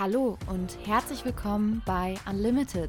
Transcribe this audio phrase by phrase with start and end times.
[0.00, 2.88] Hallo und herzlich willkommen bei Unlimited,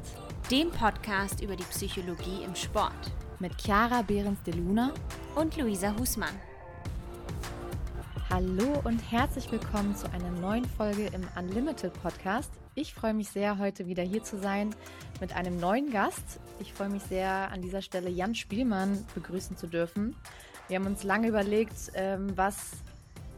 [0.50, 4.94] dem Podcast über die Psychologie im Sport mit Chiara Behrens de Luna
[5.34, 6.34] und Luisa Husmann.
[8.30, 12.50] Hallo und herzlich willkommen zu einer neuen Folge im Unlimited Podcast.
[12.74, 14.74] Ich freue mich sehr, heute wieder hier zu sein
[15.20, 16.40] mit einem neuen Gast.
[16.60, 20.16] Ich freue mich sehr, an dieser Stelle Jan Spielmann begrüßen zu dürfen.
[20.68, 22.70] Wir haben uns lange überlegt, ähm, was,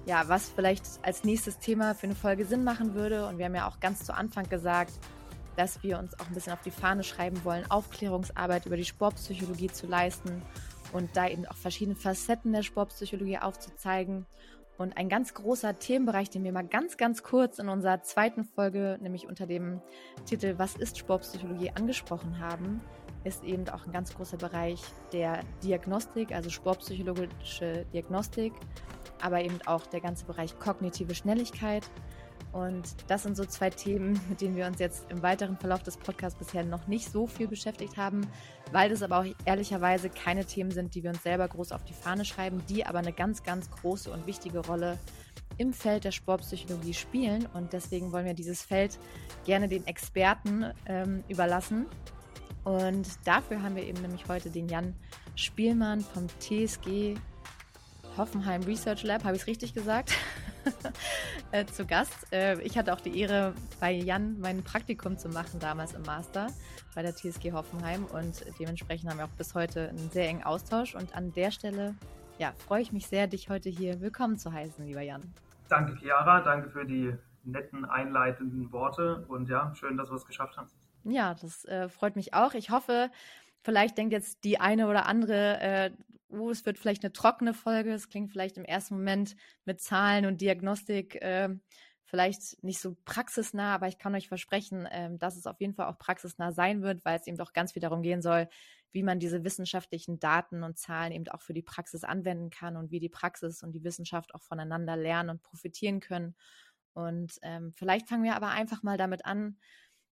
[0.06, 3.26] ja, was vielleicht als nächstes Thema für eine Folge Sinn machen würde.
[3.26, 4.92] Und wir haben ja auch ganz zu Anfang gesagt,
[5.56, 9.68] dass wir uns auch ein bisschen auf die Fahne schreiben wollen, Aufklärungsarbeit über die Sportpsychologie
[9.68, 10.42] zu leisten
[10.92, 14.26] und da eben auch verschiedene Facetten der Sportpsychologie aufzuzeigen.
[14.76, 18.98] Und ein ganz großer Themenbereich, den wir mal ganz, ganz kurz in unserer zweiten Folge,
[19.00, 19.80] nämlich unter dem
[20.26, 22.80] Titel Was ist Sportpsychologie angesprochen haben,
[23.24, 24.80] ist eben auch ein ganz großer Bereich
[25.12, 28.52] der Diagnostik, also sportpsychologische Diagnostik,
[29.20, 31.90] aber eben auch der ganze Bereich kognitive Schnelligkeit
[32.54, 35.96] und das sind so zwei Themen, mit denen wir uns jetzt im weiteren Verlauf des
[35.96, 38.28] Podcasts bisher noch nicht so viel beschäftigt haben,
[38.70, 41.92] weil das aber auch ehrlicherweise keine Themen sind, die wir uns selber groß auf die
[41.92, 45.00] Fahne schreiben, die aber eine ganz, ganz große und wichtige Rolle
[45.58, 47.48] im Feld der Sportpsychologie spielen.
[47.54, 49.00] Und deswegen wollen wir dieses Feld
[49.44, 51.86] gerne den Experten ähm, überlassen.
[52.64, 54.94] Und dafür haben wir eben nämlich heute den Jan
[55.36, 57.16] Spielmann vom TSG
[58.16, 60.16] Hoffenheim Research Lab, habe ich es richtig gesagt?
[61.52, 62.32] äh, zu Gast.
[62.32, 66.46] Äh, ich hatte auch die Ehre, bei Jan mein Praktikum zu machen, damals im Master
[66.94, 68.04] bei der TSG Hoffenheim.
[68.06, 70.94] Und dementsprechend haben wir auch bis heute einen sehr engen Austausch.
[70.94, 71.94] Und an der Stelle
[72.38, 75.22] ja, freue ich mich sehr, dich heute hier willkommen zu heißen, lieber Jan.
[75.68, 76.40] Danke, Chiara.
[76.40, 79.24] Danke für die netten einleitenden Worte.
[79.28, 80.68] Und ja, schön, dass wir es geschafft haben.
[81.04, 82.54] Ja, das äh, freut mich auch.
[82.54, 83.10] Ich hoffe,
[83.62, 85.90] vielleicht denkt jetzt die eine oder andere, äh,
[86.30, 87.92] oh, es wird vielleicht eine trockene Folge.
[87.92, 91.50] Es klingt vielleicht im ersten Moment mit Zahlen und Diagnostik äh,
[92.06, 95.86] vielleicht nicht so praxisnah, aber ich kann euch versprechen, äh, dass es auf jeden Fall
[95.86, 98.48] auch praxisnah sein wird, weil es eben doch ganz viel darum gehen soll,
[98.92, 102.90] wie man diese wissenschaftlichen Daten und Zahlen eben auch für die Praxis anwenden kann und
[102.90, 106.36] wie die Praxis und die Wissenschaft auch voneinander lernen und profitieren können.
[106.92, 109.58] Und ähm, vielleicht fangen wir aber einfach mal damit an,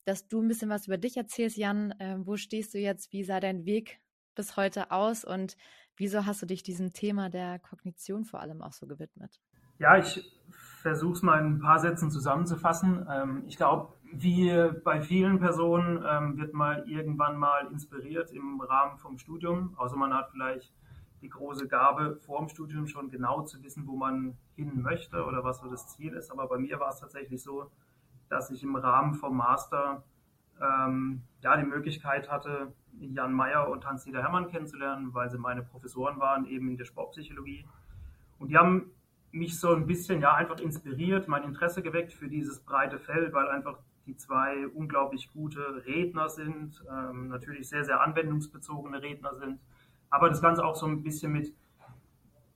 [0.04, 1.92] dass du ein bisschen was über dich erzählst, Jan.
[1.98, 3.12] Äh, wo stehst du jetzt?
[3.12, 4.00] Wie sah dein Weg
[4.34, 5.24] bis heute aus?
[5.24, 5.56] Und
[5.96, 9.40] Wieso hast du dich diesem Thema der Kognition vor allem auch so gewidmet?
[9.78, 13.06] Ja, ich versuche es mal in ein paar Sätzen zusammenzufassen.
[13.10, 18.98] Ähm, ich glaube, wie bei vielen Personen ähm, wird man irgendwann mal inspiriert im Rahmen
[18.98, 20.72] vom Studium, außer man hat vielleicht
[21.20, 25.44] die große Gabe, vor dem Studium schon genau zu wissen, wo man hin möchte oder
[25.44, 26.32] was so das Ziel ist.
[26.32, 27.70] Aber bei mir war es tatsächlich so,
[28.32, 30.02] dass ich im Rahmen vom Master
[30.60, 36.18] ähm, ja, die Möglichkeit hatte, Jan Meyer und Hans-Dieter Hermann kennenzulernen, weil sie meine Professoren
[36.18, 37.66] waren, eben in der Sportpsychologie.
[38.38, 38.90] Und die haben
[39.32, 43.48] mich so ein bisschen ja einfach inspiriert, mein Interesse geweckt für dieses breite Feld, weil
[43.48, 49.60] einfach die zwei unglaublich gute Redner sind, ähm, natürlich sehr, sehr anwendungsbezogene Redner sind,
[50.10, 51.54] aber das Ganze auch so ein bisschen mit,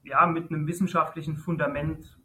[0.05, 2.19] ja, mit einem wissenschaftlichen Fundament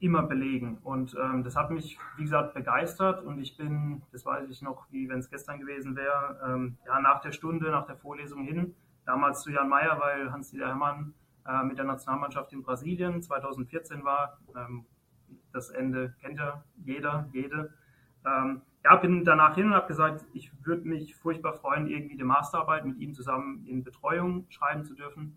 [0.00, 0.78] immer belegen.
[0.84, 3.22] Und ähm, das hat mich, wie gesagt, begeistert.
[3.22, 7.00] Und ich bin, das weiß ich noch, wie wenn es gestern gewesen wäre, ähm, ja,
[7.00, 11.14] nach der Stunde, nach der Vorlesung hin, damals zu Jan Mayer, weil Hans-Dieter Hermann
[11.46, 14.38] äh, mit der Nationalmannschaft in Brasilien 2014 war.
[14.56, 14.84] Ähm,
[15.52, 17.72] das Ende kennt ja jeder, jede.
[18.24, 22.24] Ähm, ja, bin danach hin und habe gesagt, ich würde mich furchtbar freuen, irgendwie die
[22.24, 25.36] Masterarbeit mit ihm zusammen in Betreuung schreiben zu dürfen.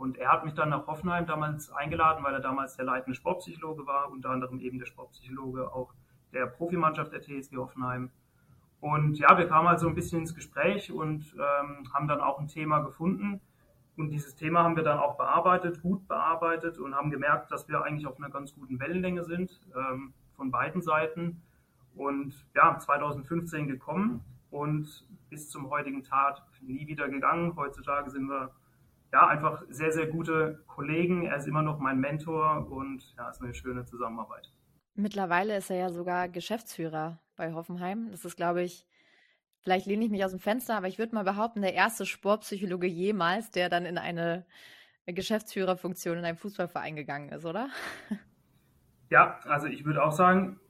[0.00, 3.86] Und er hat mich dann nach Hoffenheim damals eingeladen, weil er damals der leitende Sportpsychologe
[3.86, 5.92] war, unter anderem eben der Sportpsychologe auch
[6.32, 8.10] der Profimannschaft der TSG Hoffenheim.
[8.80, 12.48] Und ja, wir kamen also ein bisschen ins Gespräch und ähm, haben dann auch ein
[12.48, 13.42] Thema gefunden.
[13.98, 17.84] Und dieses Thema haben wir dann auch bearbeitet, gut bearbeitet und haben gemerkt, dass wir
[17.84, 21.42] eigentlich auf einer ganz guten Wellenlänge sind ähm, von beiden Seiten.
[21.94, 27.54] Und ja, 2015 gekommen und bis zum heutigen Tag nie wieder gegangen.
[27.54, 28.50] Heutzutage sind wir
[29.12, 31.24] ja, einfach sehr, sehr gute Kollegen.
[31.24, 34.50] Er ist immer noch mein Mentor und ja, ist eine schöne Zusammenarbeit.
[34.94, 38.10] Mittlerweile ist er ja sogar Geschäftsführer bei Hoffenheim.
[38.10, 38.86] Das ist, glaube ich,
[39.60, 42.86] vielleicht lehne ich mich aus dem Fenster, aber ich würde mal behaupten, der erste Sportpsychologe
[42.86, 44.46] jemals, der dann in eine
[45.06, 47.68] Geschäftsführerfunktion in einem Fußballverein gegangen ist, oder?
[49.12, 50.60] Ja, also ich würde auch sagen,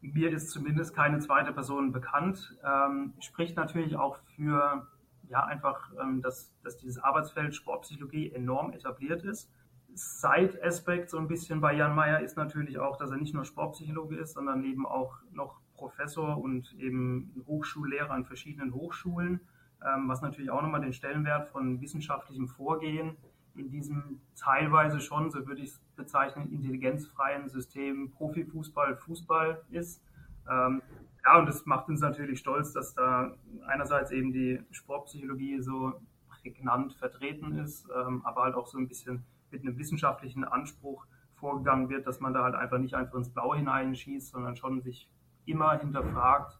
[0.00, 2.56] mir ist zumindest keine zweite Person bekannt.
[2.64, 4.86] Ähm, spricht natürlich auch für
[5.28, 9.50] ja einfach, ähm, dass, dass dieses Arbeitsfeld Sportpsychologie enorm etabliert ist.
[9.94, 14.16] Side-Aspekt so ein bisschen bei Jan Meyer ist natürlich auch, dass er nicht nur Sportpsychologe
[14.16, 19.40] ist, sondern eben auch noch Professor und eben Hochschullehrer an verschiedenen Hochschulen,
[19.84, 23.16] ähm, was natürlich auch nochmal den Stellenwert von wissenschaftlichem Vorgehen
[23.56, 30.02] in diesem teilweise schon, so würde ich es bezeichnen, intelligenzfreien System Profifußball, Fußball ist.
[30.50, 30.82] Ähm,
[31.24, 33.34] ja, und das macht uns natürlich stolz, dass da
[33.66, 35.94] einerseits eben die Sportpsychologie so
[36.28, 41.88] prägnant vertreten ist, ähm, aber halt auch so ein bisschen mit einem wissenschaftlichen Anspruch vorgegangen
[41.88, 45.10] wird, dass man da halt einfach nicht einfach ins Blaue hineinschießt, sondern schon sich
[45.46, 46.58] immer hinterfragt,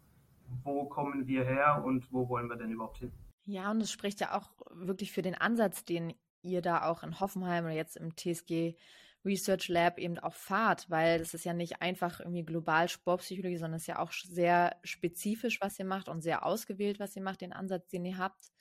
[0.63, 3.13] wo kommen wir her und wo wollen wir denn überhaupt hin.
[3.47, 7.21] Ja, und es spricht ja auch wirklich für den Ansatz, den ihr da auch in
[7.21, 8.77] Hoffenheim oder jetzt im TSG
[9.25, 13.77] Research Lab eben auch fahrt, weil das ist ja nicht einfach irgendwie global Sportpsychologie, sondern
[13.77, 17.41] es ist ja auch sehr spezifisch, was ihr macht und sehr ausgewählt, was ihr macht,
[17.41, 18.53] den Ansatz, den ihr habt.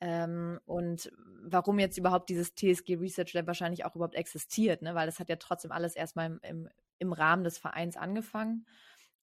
[0.00, 1.10] Ähm, und
[1.42, 4.94] warum jetzt überhaupt dieses TSG Research Lab wahrscheinlich auch überhaupt existiert, ne?
[4.94, 8.66] weil das hat ja trotzdem alles erstmal im, im, im Rahmen des Vereins angefangen.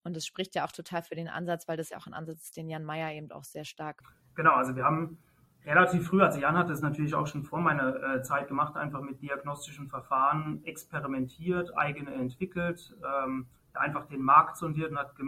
[0.04, 2.44] Und es spricht ja auch total für den Ansatz, weil das ja auch ein Ansatz
[2.44, 4.02] ist, den Jan Meyer eben auch sehr stark.
[4.36, 5.18] Genau, also wir haben
[5.66, 9.02] relativ früh, also Jan hat das natürlich auch schon vor meiner äh, Zeit gemacht, einfach
[9.02, 15.24] mit diagnostischen Verfahren experimentiert, eigene entwickelt, ähm, einfach den Markt sondiert und hat äh,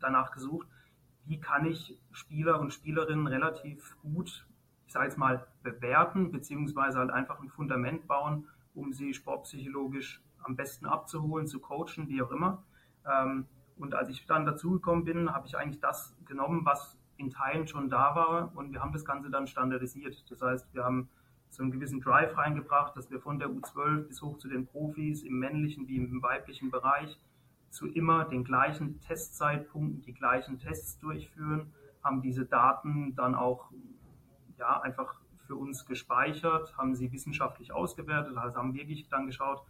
[0.00, 0.66] danach gesucht,
[1.26, 4.46] wie kann ich Spieler und Spielerinnen relativ gut,
[4.86, 10.56] ich sage jetzt mal, bewerten, beziehungsweise halt einfach ein Fundament bauen, um sie sportpsychologisch am
[10.56, 12.64] besten abzuholen, zu coachen, wie auch immer.
[13.06, 13.46] Ähm,
[13.76, 17.88] und als ich dann dazugekommen bin, habe ich eigentlich das genommen, was in Teilen schon
[17.88, 20.24] da war und wir haben das Ganze dann standardisiert.
[20.30, 21.08] Das heißt, wir haben
[21.50, 25.22] so einen gewissen Drive reingebracht, dass wir von der U12 bis hoch zu den Profis
[25.22, 27.18] im männlichen wie im weiblichen Bereich
[27.70, 31.72] zu immer den gleichen Testzeitpunkten die gleichen Tests durchführen,
[32.02, 33.70] haben diese Daten dann auch
[34.58, 39.62] ja, einfach für uns gespeichert, haben sie wissenschaftlich ausgewertet, also haben wirklich dann geschaut,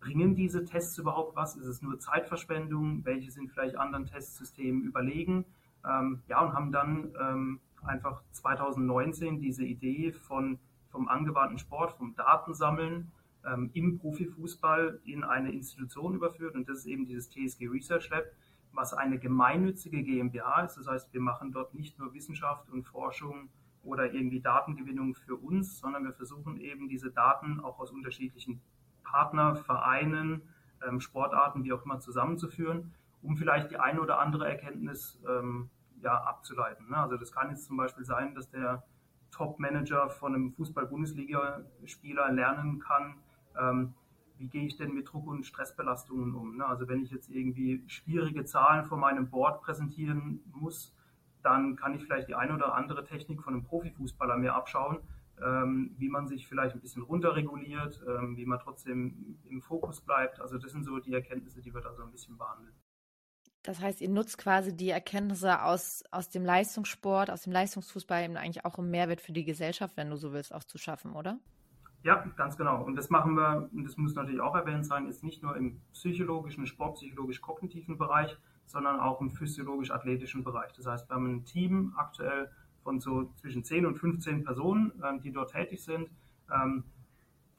[0.00, 1.56] bringen diese Tests überhaupt was?
[1.56, 3.04] Ist es nur Zeitverschwendung?
[3.04, 5.44] Welche sind vielleicht anderen Testsystemen überlegen?
[5.88, 12.14] Ähm, ja, und haben dann ähm, einfach 2019 diese Idee von, vom angewandten Sport, vom
[12.16, 13.10] Datensammeln
[13.46, 16.54] ähm, im Profifußball in eine Institution überführt.
[16.54, 18.24] Und das ist eben dieses TSG Research Lab,
[18.72, 20.76] was eine gemeinnützige GmbH ist.
[20.76, 23.48] Das heißt, wir machen dort nicht nur Wissenschaft und Forschung
[23.82, 28.60] oder irgendwie Datengewinnung für uns, sondern wir versuchen eben diese Daten auch aus unterschiedlichen
[29.02, 30.42] Partnervereinen,
[30.86, 32.92] ähm, Sportarten, wie auch immer zusammenzuführen
[33.22, 35.70] um vielleicht die eine oder andere Erkenntnis ähm,
[36.02, 36.88] ja, abzuleiten.
[36.88, 36.96] Ne?
[36.96, 38.82] Also das kann jetzt zum Beispiel sein, dass der
[39.30, 43.16] Top-Manager von einem Fußball-Bundesliga-Spieler lernen kann,
[43.58, 43.94] ähm,
[44.38, 46.56] wie gehe ich denn mit Druck und Stressbelastungen um.
[46.56, 46.66] Ne?
[46.66, 50.96] Also wenn ich jetzt irgendwie schwierige Zahlen vor meinem Board präsentieren muss,
[51.42, 54.98] dann kann ich vielleicht die eine oder andere Technik von einem Profifußballer mir abschauen,
[55.42, 60.40] ähm, wie man sich vielleicht ein bisschen runterreguliert, ähm, wie man trotzdem im Fokus bleibt.
[60.40, 62.74] Also das sind so die Erkenntnisse, die wir da so ein bisschen behandeln.
[63.62, 68.36] Das heißt, ihr nutzt quasi die Erkenntnisse aus, aus dem Leistungssport, aus dem Leistungsfußball eben
[68.36, 71.38] eigentlich auch um Mehrwert für die Gesellschaft, wenn du so willst, auch zu schaffen, oder?
[72.02, 72.82] Ja, ganz genau.
[72.82, 75.82] Und das machen wir, und das muss natürlich auch erwähnt sein, ist nicht nur im
[75.92, 80.72] psychologischen, sportpsychologisch-kognitiven Bereich, sondern auch im physiologisch-athletischen Bereich.
[80.72, 82.50] Das heißt, wir haben ein Team aktuell
[82.82, 86.08] von so zwischen 10 und 15 Personen, ähm, die dort tätig sind.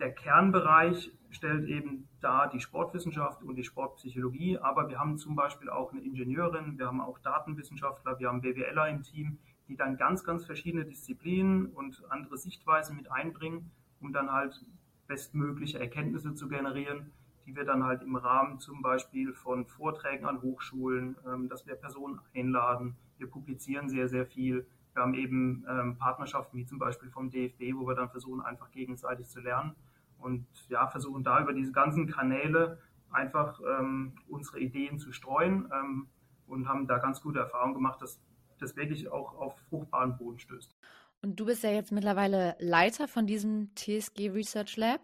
[0.01, 5.69] Der Kernbereich stellt eben da die Sportwissenschaft und die Sportpsychologie, aber wir haben zum Beispiel
[5.69, 9.37] auch eine Ingenieurin, wir haben auch Datenwissenschaftler, wir haben BWLer im Team,
[9.67, 13.69] die dann ganz, ganz verschiedene Disziplinen und andere Sichtweisen mit einbringen,
[13.99, 14.65] um dann halt
[15.05, 17.11] bestmögliche Erkenntnisse zu generieren,
[17.45, 21.75] die wir dann halt im Rahmen zum Beispiel von Vorträgen an Hochschulen, ähm, dass wir
[21.75, 22.95] Personen einladen.
[23.19, 24.65] Wir publizieren sehr, sehr viel.
[24.95, 28.71] Wir haben eben ähm, Partnerschaften wie zum Beispiel vom DFB, wo wir dann versuchen, einfach
[28.71, 29.75] gegenseitig zu lernen
[30.21, 32.79] und ja, versuchen da über diese ganzen Kanäle
[33.11, 36.07] einfach ähm, unsere Ideen zu streuen ähm,
[36.47, 38.21] und haben da ganz gute Erfahrungen gemacht, dass
[38.59, 40.75] das wirklich auch auf fruchtbaren Boden stößt.
[41.21, 45.01] Und du bist ja jetzt mittlerweile Leiter von diesem TSG Research Lab.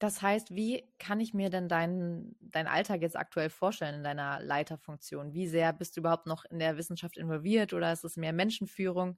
[0.00, 4.40] Das heißt, wie kann ich mir denn deinen dein Alltag jetzt aktuell vorstellen in deiner
[4.40, 5.32] Leiterfunktion?
[5.32, 9.16] Wie sehr bist du überhaupt noch in der Wissenschaft involviert oder ist es mehr Menschenführung?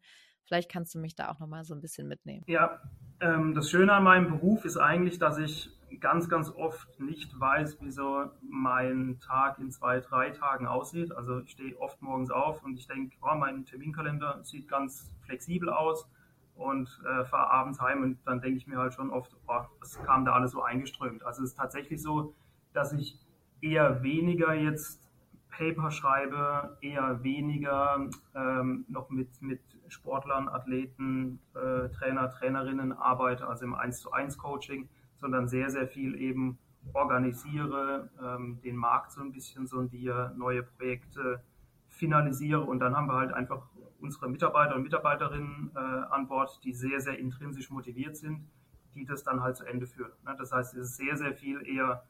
[0.51, 2.43] Vielleicht kannst du mich da auch noch mal so ein bisschen mitnehmen.
[2.49, 2.81] Ja,
[3.21, 7.81] ähm, das Schöne an meinem Beruf ist eigentlich, dass ich ganz, ganz oft nicht weiß,
[7.83, 11.13] wie so mein Tag in zwei, drei Tagen aussieht.
[11.13, 15.69] Also ich stehe oft morgens auf und ich denke, oh, mein Terminkalender sieht ganz flexibel
[15.69, 16.11] aus
[16.57, 20.03] und äh, fahre abends heim und dann denke ich mir halt schon oft, oh, was
[20.03, 21.23] kam da alles so eingeströmt.
[21.23, 22.35] Also es ist tatsächlich so,
[22.73, 23.21] dass ich
[23.61, 25.09] eher weniger jetzt
[25.49, 33.65] Paper schreibe, eher weniger ähm, noch mit, mit Sportlern, Athleten, äh, Trainer, Trainerinnen arbeite, also
[33.65, 36.59] im 1 zu 1 Coaching, sondern sehr, sehr viel eben
[36.93, 41.43] organisiere, ähm, den Markt so ein bisschen sondiere, neue Projekte
[41.89, 43.67] finalisiere und dann haben wir halt einfach
[44.01, 48.49] unsere Mitarbeiter und Mitarbeiterinnen äh, an Bord, die sehr, sehr intrinsisch motiviert sind,
[48.95, 50.13] die das dann halt zu Ende führen.
[50.25, 50.35] Ne?
[50.39, 52.05] Das heißt, es ist sehr, sehr viel eher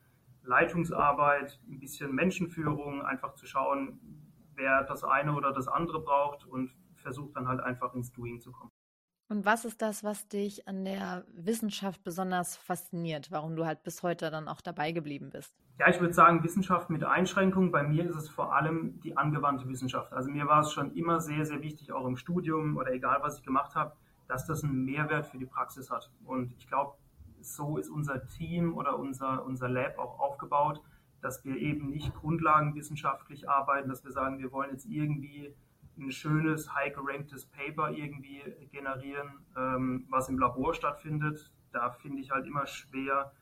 [0.45, 3.99] Leitungsarbeit, ein bisschen Menschenführung, einfach zu schauen,
[4.55, 8.53] wer das eine oder das andere braucht und versucht dann halt einfach ins Doing zu
[8.53, 8.71] kommen.
[9.29, 14.03] Und was ist das, was dich an der Wissenschaft besonders fasziniert, warum du halt bis
[14.03, 15.55] heute dann auch dabei geblieben bist?
[15.79, 17.71] Ja, ich würde sagen, Wissenschaft mit Einschränkungen.
[17.71, 20.13] Bei mir ist es vor allem die angewandte Wissenschaft.
[20.13, 23.39] Also mir war es schon immer sehr, sehr wichtig, auch im Studium oder egal, was
[23.39, 23.95] ich gemacht habe,
[24.27, 26.11] dass das einen Mehrwert für die Praxis hat.
[26.25, 26.95] Und ich glaube,
[27.41, 30.83] so ist unser Team oder unser, unser Lab auch aufgebaut,
[31.23, 35.55] dass wir eben nicht grundlagenwissenschaftlich arbeiten, dass wir sagen, wir wollen jetzt irgendwie
[36.01, 38.43] ein schönes, high geranktes Paper irgendwie
[38.73, 41.53] generieren, ähm, was im Labor stattfindet.
[41.73, 43.33] Da finde ich halt immer schwer,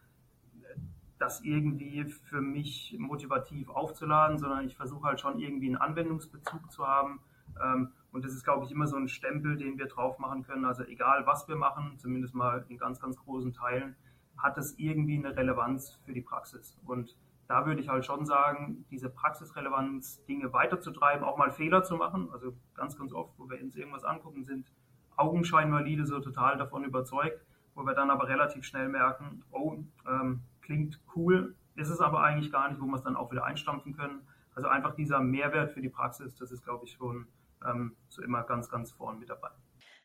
[1.19, 6.87] das irgendwie für mich motivativ aufzuladen, sondern ich versuche halt schon irgendwie einen Anwendungsbezug zu
[6.87, 7.21] haben.
[7.63, 10.65] Ähm, und das ist, glaube ich, immer so ein Stempel, den wir drauf machen können.
[10.65, 13.97] Also egal, was wir machen, zumindest mal in ganz, ganz großen Teilen,
[14.37, 16.79] hat es irgendwie eine Relevanz für die Praxis.
[16.87, 17.17] Und
[17.49, 22.29] da würde ich halt schon sagen, diese Praxisrelevanz, Dinge weiterzutreiben, auch mal Fehler zu machen.
[22.31, 24.71] Also ganz, ganz oft, wo wir uns irgendwas angucken, sind
[25.17, 31.01] augenscheinvalide so total davon überzeugt, wo wir dann aber relativ schnell merken, oh, ähm, klingt
[31.17, 34.21] cool, ist es aber eigentlich gar nicht, wo wir es dann auch wieder einstampfen können.
[34.55, 37.27] Also einfach dieser Mehrwert für die Praxis, das ist, glaube ich, schon
[37.67, 39.51] ähm, so immer ganz, ganz vorn mit dabei.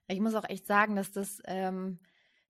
[0.07, 1.99] Ich muss auch echt sagen, dass das ähm,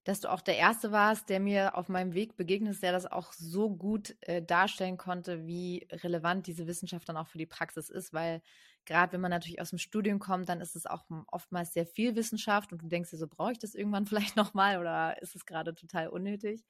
[0.03, 3.05] dass du auch der Erste warst, der mir auf meinem Weg begegnet ist, der das
[3.05, 7.89] auch so gut äh, darstellen konnte, wie relevant diese Wissenschaft dann auch für die Praxis
[7.89, 8.41] ist, weil
[8.85, 12.15] gerade wenn man natürlich aus dem Studium kommt, dann ist es auch oftmals sehr viel
[12.15, 15.45] Wissenschaft und du denkst dir so, brauche ich das irgendwann vielleicht nochmal oder ist es
[15.45, 16.65] gerade total unnötig?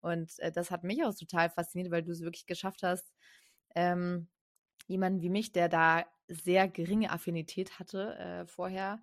[0.00, 3.12] Und äh, das hat mich auch total fasziniert, weil du es wirklich geschafft hast,
[3.74, 4.28] ähm,
[4.86, 9.00] jemanden wie mich, der da sehr geringe Affinität hatte äh, vorher,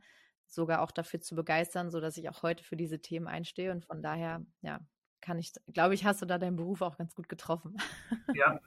[0.48, 3.72] sogar auch dafür zu begeistern, so dass ich auch heute für diese Themen einstehe.
[3.72, 4.80] Und von daher, ja,
[5.22, 7.78] kann ich, glaube ich, hast du da deinen Beruf auch ganz gut getroffen.
[8.34, 8.60] Ja,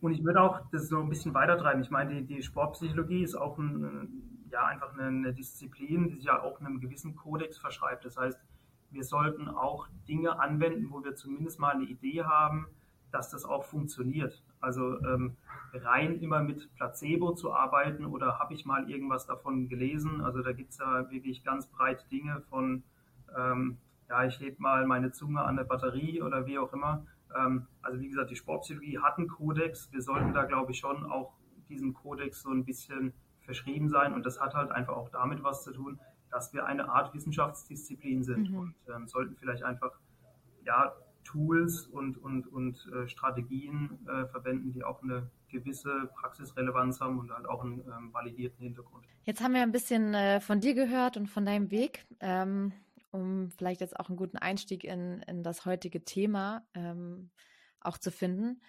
[0.00, 1.82] und ich würde auch das so ein bisschen weitertreiben.
[1.82, 6.24] Ich meine, die, die Sportpsychologie ist auch ein, ja, einfach eine, eine, Disziplin, die sich
[6.24, 8.04] ja auch einem gewissen Kodex verschreibt.
[8.04, 8.40] Das heißt,
[8.90, 12.66] wir sollten auch Dinge anwenden, wo wir zumindest mal eine Idee haben,
[13.12, 14.42] dass das auch funktioniert.
[14.60, 15.36] Also ähm,
[15.72, 20.20] rein immer mit Placebo zu arbeiten oder habe ich mal irgendwas davon gelesen.
[20.20, 22.82] Also da gibt es ja wirklich ganz breite Dinge von,
[23.36, 27.06] ähm, ja, ich hebe mal meine Zunge an der Batterie oder wie auch immer.
[27.34, 29.90] Ähm, also wie gesagt, die Sportpsychologie hat einen Kodex.
[29.92, 31.32] Wir sollten da, glaube ich, schon auch
[31.68, 34.12] diesem Kodex so ein bisschen verschrieben sein.
[34.12, 35.98] Und das hat halt einfach auch damit was zu tun,
[36.30, 38.58] dass wir eine Art Wissenschaftsdisziplin sind mhm.
[38.58, 39.92] und ähm, sollten vielleicht einfach
[40.64, 40.92] ja,
[41.24, 47.30] Tools und, und, und äh, Strategien äh, verwenden, die auch eine gewisse Praxisrelevanz haben und
[47.30, 49.06] halt auch einen ähm, validierten Hintergrund.
[49.24, 52.72] Jetzt haben wir ein bisschen äh, von dir gehört und von deinem Weg, ähm,
[53.10, 57.30] um vielleicht jetzt auch einen guten Einstieg in, in das heutige Thema ähm,
[57.80, 58.60] auch zu finden.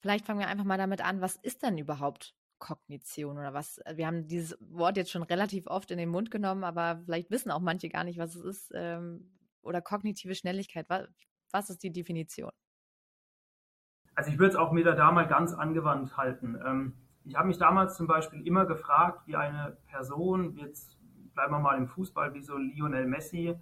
[0.00, 3.80] Vielleicht fangen wir einfach mal damit an, was ist denn überhaupt Kognition oder was?
[3.94, 7.50] Wir haben dieses Wort jetzt schon relativ oft in den Mund genommen, aber vielleicht wissen
[7.50, 8.72] auch manche gar nicht, was es ist.
[8.74, 9.30] Ähm,
[9.62, 10.86] oder kognitive Schnelligkeit.
[11.52, 12.50] Was, ist die Definition?
[14.14, 16.58] Also ich würde es auch mir da mal ganz angewandt halten.
[16.64, 16.92] Ähm,
[17.24, 20.98] ich habe mich damals zum Beispiel immer gefragt, wie eine Person, jetzt
[21.34, 23.54] bleiben wir mal im Fußball, wie so Lionel Messi,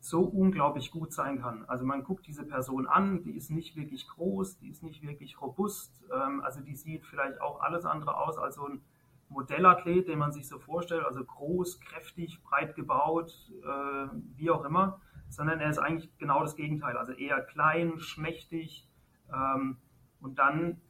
[0.00, 1.64] so unglaublich gut sein kann.
[1.64, 5.40] Also man guckt diese Person an, die ist nicht wirklich groß, die ist nicht wirklich
[5.40, 8.82] robust, ähm, also die sieht vielleicht auch alles andere aus als so ein
[9.30, 15.00] Modellathlet, den man sich so vorstellt, also groß, kräftig, breit gebaut, äh, wie auch immer
[15.34, 18.88] sondern er ist eigentlich genau das Gegenteil, also eher klein, schmächtig.
[19.32, 19.76] Ähm,
[20.20, 20.80] und dann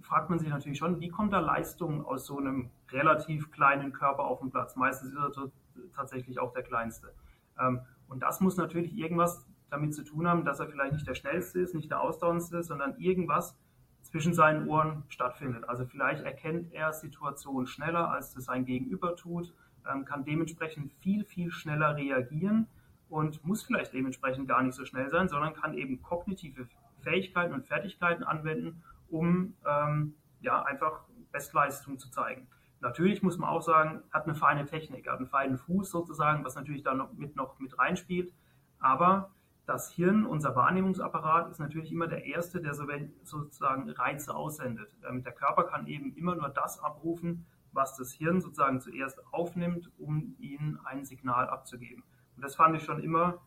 [0.00, 4.24] fragt man sich natürlich schon, wie kommt da Leistung aus so einem relativ kleinen Körper
[4.24, 4.76] auf den Platz?
[4.76, 5.50] Meistens ist er
[5.94, 7.14] tatsächlich auch der kleinste.
[7.58, 11.14] Ähm, und das muss natürlich irgendwas damit zu tun haben, dass er vielleicht nicht der
[11.14, 13.56] schnellste ist, nicht der ausdauerndste, sondern irgendwas
[14.02, 15.68] zwischen seinen Ohren stattfindet.
[15.68, 19.54] Also vielleicht erkennt er Situationen schneller, als das sein Gegenüber tut,
[19.90, 22.66] ähm, kann dementsprechend viel, viel schneller reagieren
[23.12, 26.66] und muss vielleicht dementsprechend gar nicht so schnell sein, sondern kann eben kognitive
[27.02, 32.48] Fähigkeiten und Fertigkeiten anwenden, um ähm, ja einfach Bestleistung zu zeigen.
[32.80, 36.54] Natürlich muss man auch sagen, hat eine feine Technik, hat einen feinen Fuß sozusagen, was
[36.54, 38.32] natürlich da noch mit, noch mit reinspielt.
[38.78, 39.30] Aber
[39.66, 44.90] das Hirn, unser Wahrnehmungsapparat, ist natürlich immer der Erste, der sozusagen Reize aussendet.
[45.02, 50.34] Der Körper kann eben immer nur das abrufen, was das Hirn sozusagen zuerst aufnimmt, um
[50.38, 52.02] ihnen ein Signal abzugeben.
[52.42, 53.40] Und das fand ich schon immer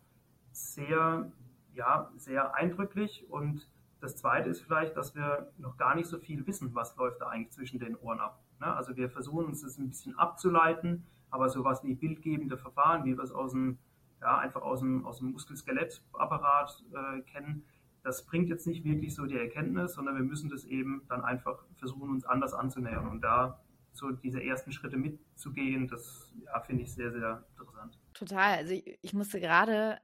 [0.54, 1.30] sehr,
[1.74, 3.25] ja, sehr eindrücklich.
[3.30, 7.20] Und das Zweite ist vielleicht, dass wir noch gar nicht so viel wissen, was läuft
[7.20, 8.42] da eigentlich zwischen den Ohren ab.
[8.62, 8.74] Ne?
[8.74, 13.24] Also wir versuchen uns das ein bisschen abzuleiten, aber sowas wie bildgebende Verfahren, wie wir
[13.25, 13.80] es aus dem,
[14.22, 17.66] ja, einfach aus dem, aus dem Muskel-Skelett-Apparat äh, kennen,
[18.02, 21.66] das bringt jetzt nicht wirklich so die Erkenntnis, sondern wir müssen das eben dann einfach
[21.74, 23.10] versuchen, uns anders anzunähern.
[23.10, 23.60] Und da
[23.92, 28.00] so diese ersten Schritte mitzugehen, das ja, finde ich sehr, sehr interessant.
[28.15, 28.57] Total.
[28.57, 30.00] Also ich, ich musste gerade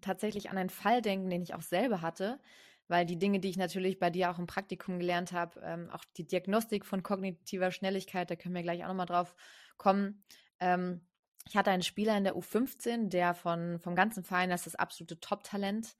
[0.00, 2.40] tatsächlich an einen Fall denken, den ich auch selber hatte,
[2.88, 6.04] weil die Dinge, die ich natürlich bei dir auch im Praktikum gelernt habe, ähm, auch
[6.16, 9.34] die Diagnostik von kognitiver Schnelligkeit, da können wir gleich auch nochmal drauf
[9.76, 10.22] kommen.
[10.60, 11.00] Ähm,
[11.48, 15.18] ich hatte einen Spieler in der U15, der von, vom ganzen Verein als das absolute
[15.20, 15.96] Top-Talent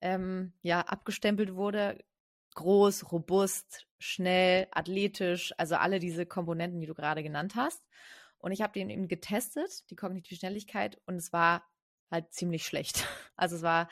[0.00, 2.04] ähm, ja, abgestempelt wurde.
[2.54, 7.84] Groß, robust, schnell, athletisch, also alle diese Komponenten, die du gerade genannt hast.
[8.38, 11.66] Und ich habe den eben getestet, die kognitive Schnelligkeit, und es war
[12.10, 13.06] halt ziemlich schlecht.
[13.36, 13.88] Also es war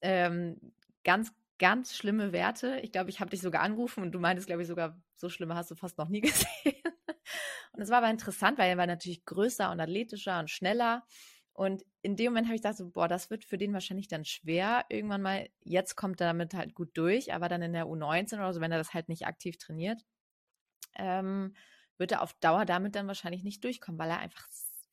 [0.00, 0.58] ähm,
[1.04, 2.80] ganz, ganz schlimme Werte.
[2.82, 5.54] Ich glaube, ich habe dich sogar angerufen und du meintest, glaube ich, sogar, so schlimme
[5.54, 6.82] hast du fast noch nie gesehen.
[7.72, 11.04] Und es war aber interessant, weil er war natürlich größer und athletischer und schneller.
[11.52, 14.24] Und in dem Moment habe ich gedacht, so, boah, das wird für den wahrscheinlich dann
[14.24, 14.84] schwer.
[14.88, 18.52] Irgendwann mal, jetzt kommt er damit halt gut durch, aber dann in der U19 oder
[18.52, 20.04] so, wenn er das halt nicht aktiv trainiert,
[20.94, 21.54] ähm,
[21.98, 24.48] wird er auf Dauer damit dann wahrscheinlich nicht durchkommen, weil er einfach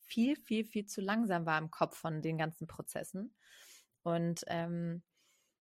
[0.05, 3.33] viel, viel, viel zu langsam war im Kopf von den ganzen Prozessen.
[4.03, 5.01] Und ähm,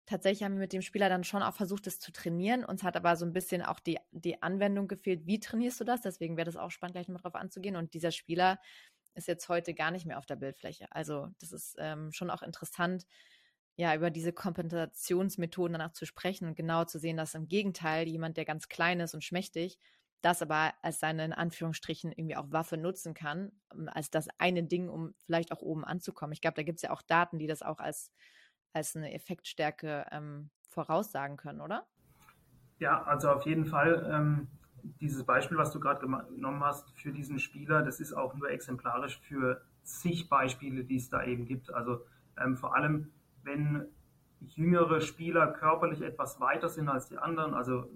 [0.06, 2.64] tatsächlich haben wir mit dem Spieler dann schon auch versucht, das zu trainieren.
[2.64, 5.26] Uns hat aber so ein bisschen auch die, die Anwendung gefehlt.
[5.26, 6.02] Wie trainierst du das?
[6.02, 7.76] Deswegen wäre das auch spannend, gleich mal drauf anzugehen.
[7.76, 8.58] Und dieser Spieler
[9.14, 10.86] ist jetzt heute gar nicht mehr auf der Bildfläche.
[10.90, 13.06] Also das ist ähm, schon auch interessant,
[13.76, 18.36] ja, über diese Kompensationsmethoden danach zu sprechen und genau zu sehen, dass im Gegenteil jemand,
[18.36, 19.78] der ganz klein ist und schmächtig,
[20.22, 24.64] das aber als seine in Anführungsstrichen irgendwie auch Waffe nutzen kann, ähm, als das eine
[24.64, 26.32] Ding, um vielleicht auch oben anzukommen.
[26.32, 28.12] Ich glaube, da gibt es ja auch Daten, die das auch als,
[28.72, 31.86] als eine Effektstärke ähm, voraussagen können, oder?
[32.78, 34.08] Ja, also auf jeden Fall.
[34.10, 34.48] Ähm,
[35.00, 39.20] dieses Beispiel, was du gerade genommen hast für diesen Spieler, das ist auch nur exemplarisch
[39.20, 41.72] für zig Beispiele, die es da eben gibt.
[41.72, 42.04] Also
[42.42, 43.12] ähm, vor allem,
[43.42, 43.86] wenn
[44.40, 47.88] jüngere Spieler körperlich etwas weiter sind als die anderen, also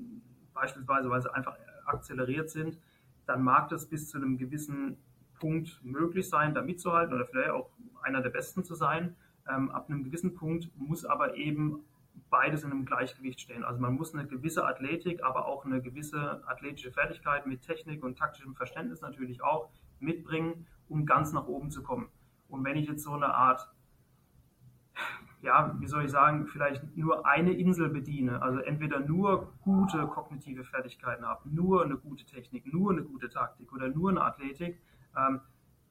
[0.55, 1.57] beispielsweise, weil sie einfach
[1.87, 2.79] akzeleriert sind,
[3.27, 4.97] dann mag das bis zu einem gewissen
[5.39, 7.71] Punkt möglich sein, da mitzuhalten oder vielleicht auch
[8.03, 9.17] einer der Besten zu sein.
[9.49, 11.81] Ähm, ab einem gewissen Punkt muss aber eben
[12.31, 13.65] beides in einem Gleichgewicht stehen.
[13.65, 18.19] Also man muss eine gewisse Athletik, aber auch eine gewisse athletische Fertigkeit mit Technik und
[18.19, 19.69] taktischem Verständnis natürlich auch
[20.01, 22.09] mitbringen, um ganz nach oben zu kommen.
[22.49, 23.69] Und wenn ich jetzt so eine Art,
[25.47, 30.65] ja, wie soll ich sagen, vielleicht nur eine Insel bediene, also entweder nur gute kognitive
[30.65, 34.81] Fertigkeiten habe, nur eine gute Technik, nur eine gute Taktik oder nur eine Athletik,
[35.17, 35.41] ähm,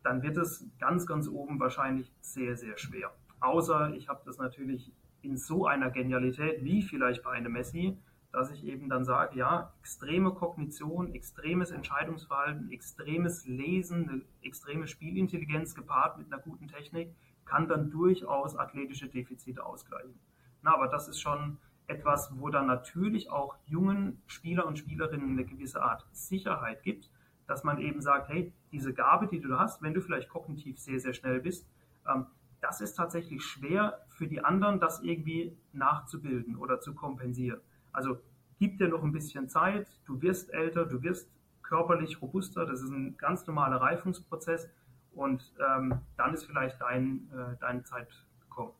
[0.04, 3.12] dann wird es ganz, ganz oben wahrscheinlich sehr, sehr schwer.
[3.40, 4.92] Außer ich habe das natürlich
[5.22, 7.98] in so einer Genialität wie vielleicht bei einem Messi,
[8.34, 15.74] dass ich eben dann sage, ja, extreme Kognition, extremes Entscheidungsverhalten, extremes Lesen, eine extreme Spielintelligenz
[15.74, 17.16] gepaart mit einer guten Technik
[17.46, 20.20] kann dann durchaus athletische Defizite ausgleichen.
[20.62, 25.46] Na, aber das ist schon etwas, wo dann natürlich auch jungen Spieler und Spielerinnen eine
[25.46, 27.10] gewisse Art Sicherheit gibt,
[27.48, 31.00] dass man eben sagt, hey, diese Gabe, die du hast, wenn du vielleicht kognitiv sehr,
[31.00, 31.68] sehr schnell bist,
[32.08, 32.26] ähm,
[32.62, 37.62] das ist tatsächlich schwer für die anderen, das irgendwie nachzubilden oder zu kompensieren.
[37.92, 38.18] Also
[38.58, 41.30] gib dir noch ein bisschen Zeit, du wirst älter, du wirst
[41.62, 44.68] körperlich robuster, das ist ein ganz normaler Reifungsprozess
[45.16, 48.08] und ähm, dann ist vielleicht dein, äh, deine Zeit
[48.42, 48.74] gekommen.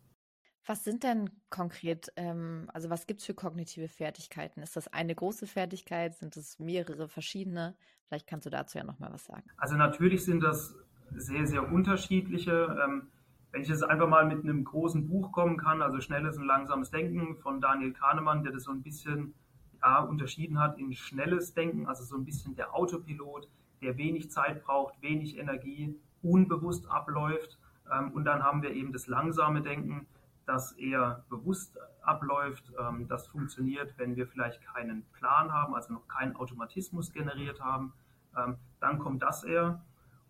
[0.68, 4.62] Was sind denn konkret, ähm, also was gibt es für kognitive Fertigkeiten?
[4.62, 6.16] Ist das eine große Fertigkeit?
[6.16, 7.76] Sind es mehrere verschiedene?
[8.08, 9.44] Vielleicht kannst du dazu ja nochmal was sagen.
[9.58, 10.76] Also natürlich sind das
[11.12, 12.78] sehr, sehr unterschiedliche.
[12.84, 13.12] Ähm,
[13.52, 16.92] wenn ich jetzt einfach mal mit einem großen Buch kommen kann, also Schnelles und Langsames
[16.92, 19.34] Denken von Daniel Kahnemann, der das so ein bisschen
[19.82, 23.48] ja, unterschieden hat in schnelles Denken, also so ein bisschen der Autopilot,
[23.82, 25.96] der wenig Zeit braucht, wenig Energie,
[26.26, 27.58] unbewusst abläuft.
[27.92, 30.08] Ähm, und dann haben wir eben das langsame Denken,
[30.46, 32.72] das eher bewusst abläuft.
[32.80, 37.94] Ähm, das funktioniert, wenn wir vielleicht keinen Plan haben, also noch keinen Automatismus generiert haben.
[38.38, 39.84] Ähm, dann kommt das eher.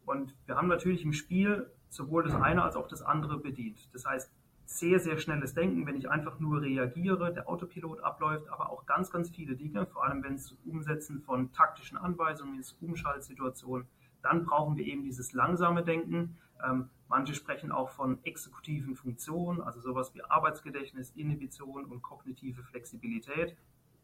[0.06, 3.90] Und wir haben natürlich im Spiel sowohl das eine als auch das andere bedient.
[3.94, 4.32] Das heißt,
[4.66, 9.12] sehr, sehr schnelles Denken, wenn ich einfach nur reagiere, der Autopilot abläuft, aber auch ganz,
[9.12, 13.88] ganz viele Dinge, vor allem wenn es Umsetzen von taktischen Anweisungen ist, Umschaltsituationen,
[14.26, 16.36] dann brauchen wir eben dieses langsame Denken.
[16.66, 23.56] Ähm, manche sprechen auch von exekutiven Funktionen, also sowas wie Arbeitsgedächtnis, Inhibition und kognitive Flexibilität.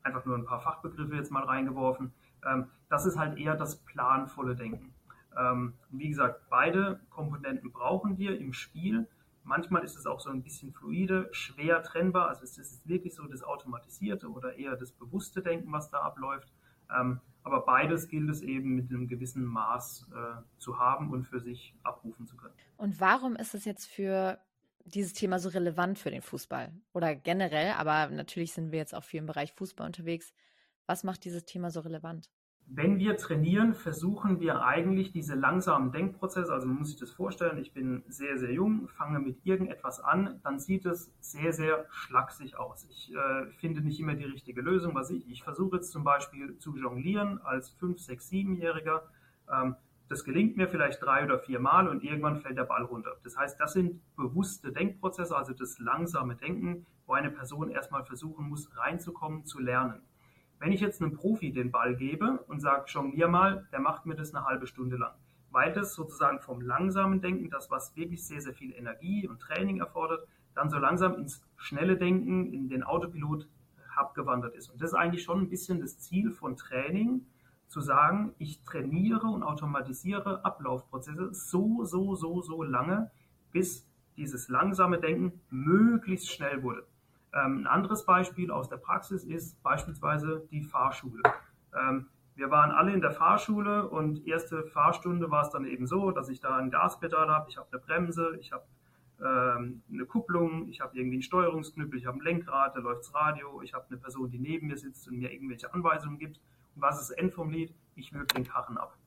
[0.04, 2.14] Einfach nur ein paar Fachbegriffe jetzt mal reingeworfen.
[2.46, 4.94] Ähm, das ist halt eher das planvolle Denken.
[5.36, 9.08] Ähm, wie gesagt, beide Komponenten brauchen wir im Spiel.
[9.44, 12.28] Manchmal ist es auch so ein bisschen fluide, schwer trennbar.
[12.30, 16.54] Also ist es wirklich so das automatisierte oder eher das bewusste Denken, was da abläuft.
[16.96, 21.40] Ähm, aber beides gilt es eben mit einem gewissen Maß äh, zu haben und für
[21.40, 22.54] sich abrufen zu können.
[22.78, 24.40] Und warum ist es jetzt für
[24.86, 26.72] dieses Thema so relevant für den Fußball?
[26.94, 30.34] Oder generell, aber natürlich sind wir jetzt auch viel im Bereich Fußball unterwegs.
[30.86, 32.30] Was macht dieses Thema so relevant?
[32.74, 37.58] Wenn wir trainieren, versuchen wir eigentlich diese langsamen Denkprozesse, also man muss sich das vorstellen,
[37.58, 42.56] ich bin sehr, sehr jung, fange mit irgendetwas an, dann sieht es sehr, sehr schlaksig
[42.56, 42.88] aus.
[42.90, 44.96] Ich äh, finde nicht immer die richtige Lösung.
[44.96, 49.02] Was ich, ich versuche jetzt zum Beispiel zu jonglieren als 5-, 6-, 7-Jähriger.
[49.52, 49.76] Ähm,
[50.08, 53.18] das gelingt mir vielleicht drei oder vier Mal und irgendwann fällt der Ball runter.
[53.26, 58.48] Das heißt, das sind bewusste Denkprozesse, also das langsame Denken, wo eine Person erstmal versuchen
[58.48, 60.04] muss, reinzukommen, zu lernen.
[60.62, 64.14] Wenn ich jetzt einem Profi den Ball gebe und sage, jonglier mal, der macht mir
[64.14, 65.16] das eine halbe Stunde lang.
[65.50, 69.80] Weil das sozusagen vom langsamen Denken, das was wirklich sehr, sehr viel Energie und Training
[69.80, 73.48] erfordert, dann so langsam ins schnelle Denken, in den Autopilot
[73.96, 74.70] abgewandert ist.
[74.70, 77.26] Und das ist eigentlich schon ein bisschen das Ziel von Training,
[77.68, 83.10] zu sagen, ich trainiere und automatisiere Ablaufprozesse so, so, so, so lange,
[83.52, 86.86] bis dieses langsame Denken möglichst schnell wurde.
[87.34, 91.22] Ähm, ein anderes Beispiel aus der Praxis ist beispielsweise die Fahrschule.
[91.78, 96.12] Ähm, wir waren alle in der Fahrschule und erste Fahrstunde war es dann eben so,
[96.12, 98.64] dass ich da ein Gaspedal habe, ich habe eine Bremse, ich habe
[99.22, 103.14] ähm, eine Kupplung, ich habe irgendwie einen Steuerungsknüppel, ich habe ein Lenkrad, da läuft das
[103.14, 106.40] Radio, ich habe eine Person, die neben mir sitzt und mir irgendwelche Anweisungen gibt.
[106.76, 107.74] Und was ist das End vom Lied?
[107.96, 108.98] Ich würge den Karren ab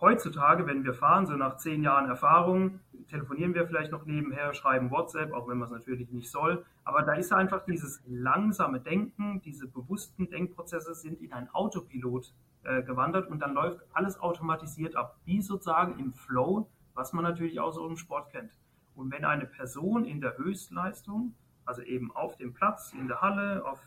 [0.00, 4.90] heutzutage, wenn wir fahren, so nach zehn Jahren Erfahrung, telefonieren wir vielleicht noch nebenher, schreiben
[4.90, 6.64] WhatsApp, auch wenn man es natürlich nicht soll.
[6.84, 12.32] Aber da ist einfach dieses langsame Denken, diese bewussten Denkprozesse sind in ein Autopilot
[12.64, 17.60] äh, gewandert und dann läuft alles automatisiert ab, wie sozusagen im Flow, was man natürlich
[17.60, 18.52] auch so im Sport kennt.
[18.94, 23.64] Und wenn eine Person in der Höchstleistung, also eben auf dem Platz, in der Halle,
[23.64, 23.80] auf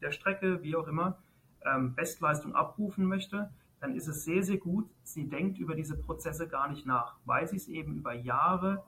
[0.00, 1.18] der Strecke, wie auch immer,
[1.64, 6.48] ähm, Bestleistung abrufen möchte, dann ist es sehr, sehr gut, sie denkt über diese Prozesse
[6.48, 8.84] gar nicht nach, weil sie es eben über Jahre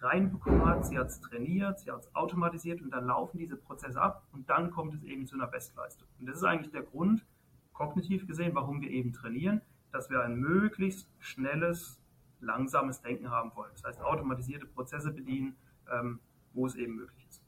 [0.00, 4.00] reinbekommen hat, sie hat es trainiert, sie hat es automatisiert und dann laufen diese Prozesse
[4.00, 6.08] ab und dann kommt es eben zu einer Bestleistung.
[6.20, 7.24] Und das ist eigentlich der Grund,
[7.72, 12.00] kognitiv gesehen, warum wir eben trainieren, dass wir ein möglichst schnelles,
[12.40, 13.70] langsames Denken haben wollen.
[13.72, 15.56] Das heißt, automatisierte Prozesse bedienen,
[15.90, 16.20] ähm,
[16.52, 17.42] wo es eben möglich ist.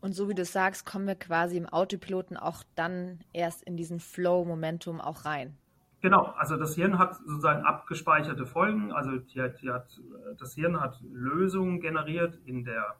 [0.00, 4.00] Und so wie du sagst, kommen wir quasi im Autopiloten auch dann erst in diesen
[4.00, 5.56] Flow-Momentum auch rein.
[6.02, 10.00] Genau, also das Hirn hat sozusagen abgespeicherte Folgen, also die, die hat,
[10.36, 12.96] das Hirn hat Lösungen generiert in der,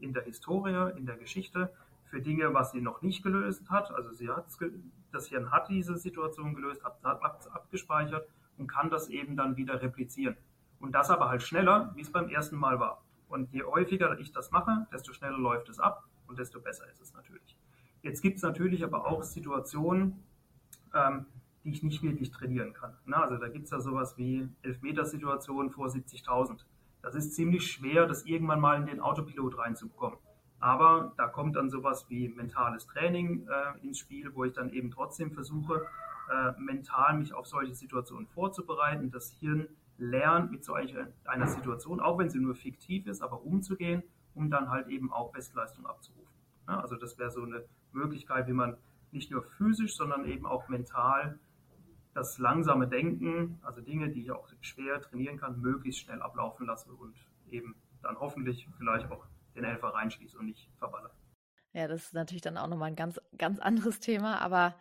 [0.00, 1.72] in der Historie, in der Geschichte
[2.10, 3.92] für Dinge, was sie noch nicht gelöst hat.
[3.92, 4.46] Also sie hat,
[5.12, 8.26] das Hirn hat diese Situation gelöst, hat, hat abgespeichert
[8.58, 10.36] und kann das eben dann wieder replizieren.
[10.80, 13.04] Und das aber halt schneller, wie es beim ersten Mal war.
[13.28, 17.00] Und je häufiger ich das mache, desto schneller läuft es ab und desto besser ist
[17.00, 17.56] es natürlich.
[18.02, 20.24] Jetzt gibt es natürlich aber auch Situationen,
[20.92, 21.26] ähm,
[21.64, 22.96] die ich nicht wirklich trainieren kann.
[23.04, 26.64] Na, also da gibt es ja sowas wie Elfmetersituationen vor 70.000.
[27.02, 30.18] Das ist ziemlich schwer, das irgendwann mal in den Autopilot reinzubekommen.
[30.60, 34.92] Aber da kommt dann sowas wie mentales Training äh, ins Spiel, wo ich dann eben
[34.92, 35.84] trotzdem versuche,
[36.30, 39.10] äh, mental mich auf solche Situationen vorzubereiten.
[39.10, 40.94] Das Hirn lernt mit solch
[41.24, 45.32] einer Situation, auch wenn sie nur fiktiv ist, aber umzugehen, um dann halt eben auch
[45.32, 46.32] Bestleistung abzurufen.
[46.68, 48.76] Ja, also das wäre so eine Möglichkeit, wie man
[49.10, 51.38] nicht nur physisch, sondern eben auch mental
[52.14, 56.92] das langsame Denken, also Dinge, die ich auch schwer trainieren kann, möglichst schnell ablaufen lasse
[56.92, 57.14] und
[57.50, 61.10] eben dann hoffentlich vielleicht auch den Helfer reinschließe und nicht verballe.
[61.72, 64.74] Ja, das ist natürlich dann auch nochmal ein ganz, ganz anderes Thema, aber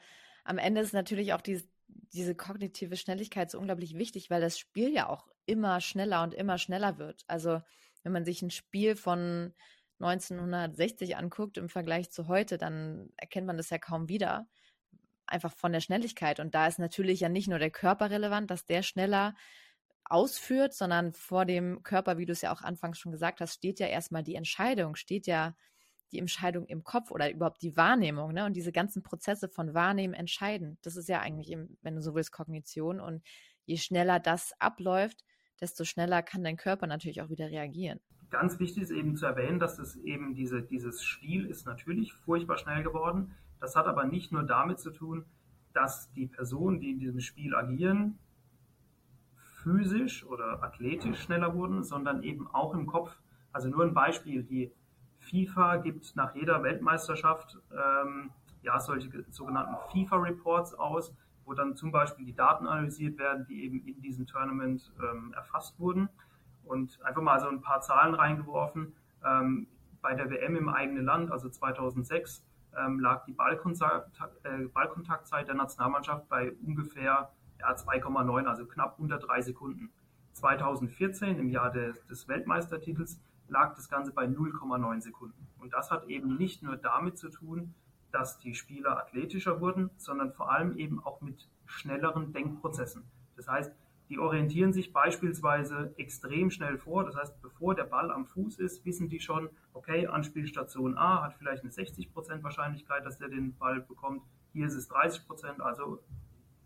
[0.44, 4.92] am Ende ist natürlich auch dieses, diese kognitive Schnelligkeit so unglaublich wichtig, weil das Spiel
[4.94, 7.24] ja auch immer schneller und immer schneller wird.
[7.28, 7.62] Also
[8.04, 9.54] wenn man sich ein Spiel von
[10.00, 14.48] 1960 anguckt im Vergleich zu heute, dann erkennt man das ja kaum wieder
[15.32, 16.40] einfach von der Schnelligkeit.
[16.40, 19.36] Und da ist natürlich ja nicht nur der Körper relevant, dass der schneller
[20.06, 23.80] ausführt, sondern vor dem Körper, wie du es ja auch anfangs schon gesagt hast, steht
[23.80, 25.56] ja erstmal die Entscheidung, steht ja
[26.12, 28.46] die Entscheidung im Kopf oder überhaupt die Wahrnehmung, ne?
[28.46, 32.34] Und diese ganzen Prozesse von Wahrnehmen, Entscheiden, das ist ja eigentlich, wenn du so willst,
[32.34, 33.00] Kognition.
[33.00, 33.24] Und
[33.66, 35.24] je schneller das abläuft,
[35.62, 38.02] desto schneller kann dein Körper natürlich auch wieder reagieren.
[38.30, 42.58] Ganz wichtig ist eben zu erwähnen, dass es eben diese, dieses Spiel ist natürlich furchtbar
[42.58, 43.36] schnell geworden.
[43.62, 45.24] Das hat aber nicht nur damit zu tun,
[45.72, 48.18] dass die Personen, die in diesem Spiel agieren,
[49.64, 53.16] physisch oder athletisch schneller wurden, sondern eben auch im Kopf.
[53.54, 54.72] Also nur ein Beispiel, die
[55.20, 58.32] FIFA gibt nach jeder Weltmeisterschaft ähm,
[58.64, 63.86] ja solche sogenannten FIFA-Reports aus, wo dann zum Beispiel die Daten analysiert werden, die eben
[63.86, 66.10] in diesem Tournament ähm, erfasst wurden.
[66.64, 68.94] Und einfach mal so ein paar Zahlen reingeworfen.
[69.24, 69.68] Ähm,
[70.02, 72.44] bei der WM im eigenen Land, also 2006,
[72.78, 79.18] ähm, lag die Ballkontakt, äh, Ballkontaktzeit der Nationalmannschaft bei ungefähr ja, 2,9, also knapp unter
[79.18, 79.92] drei Sekunden.
[80.34, 85.48] 2014, im Jahr des, des Weltmeistertitels, lag das Ganze bei 0,9 Sekunden.
[85.60, 87.74] Und das hat eben nicht nur damit zu tun,
[88.12, 93.04] dass die Spieler athletischer wurden, sondern vor allem eben auch mit schnelleren Denkprozessen.
[93.36, 93.72] Das heißt,
[94.12, 97.06] die orientieren sich beispielsweise extrem schnell vor.
[97.06, 101.36] Das heißt, bevor der Ball am Fuß ist, wissen die schon, okay, Anspielstation A hat
[101.36, 104.22] vielleicht eine 60% Wahrscheinlichkeit, dass der den Ball bekommt.
[104.52, 106.04] Hier ist es 30%, also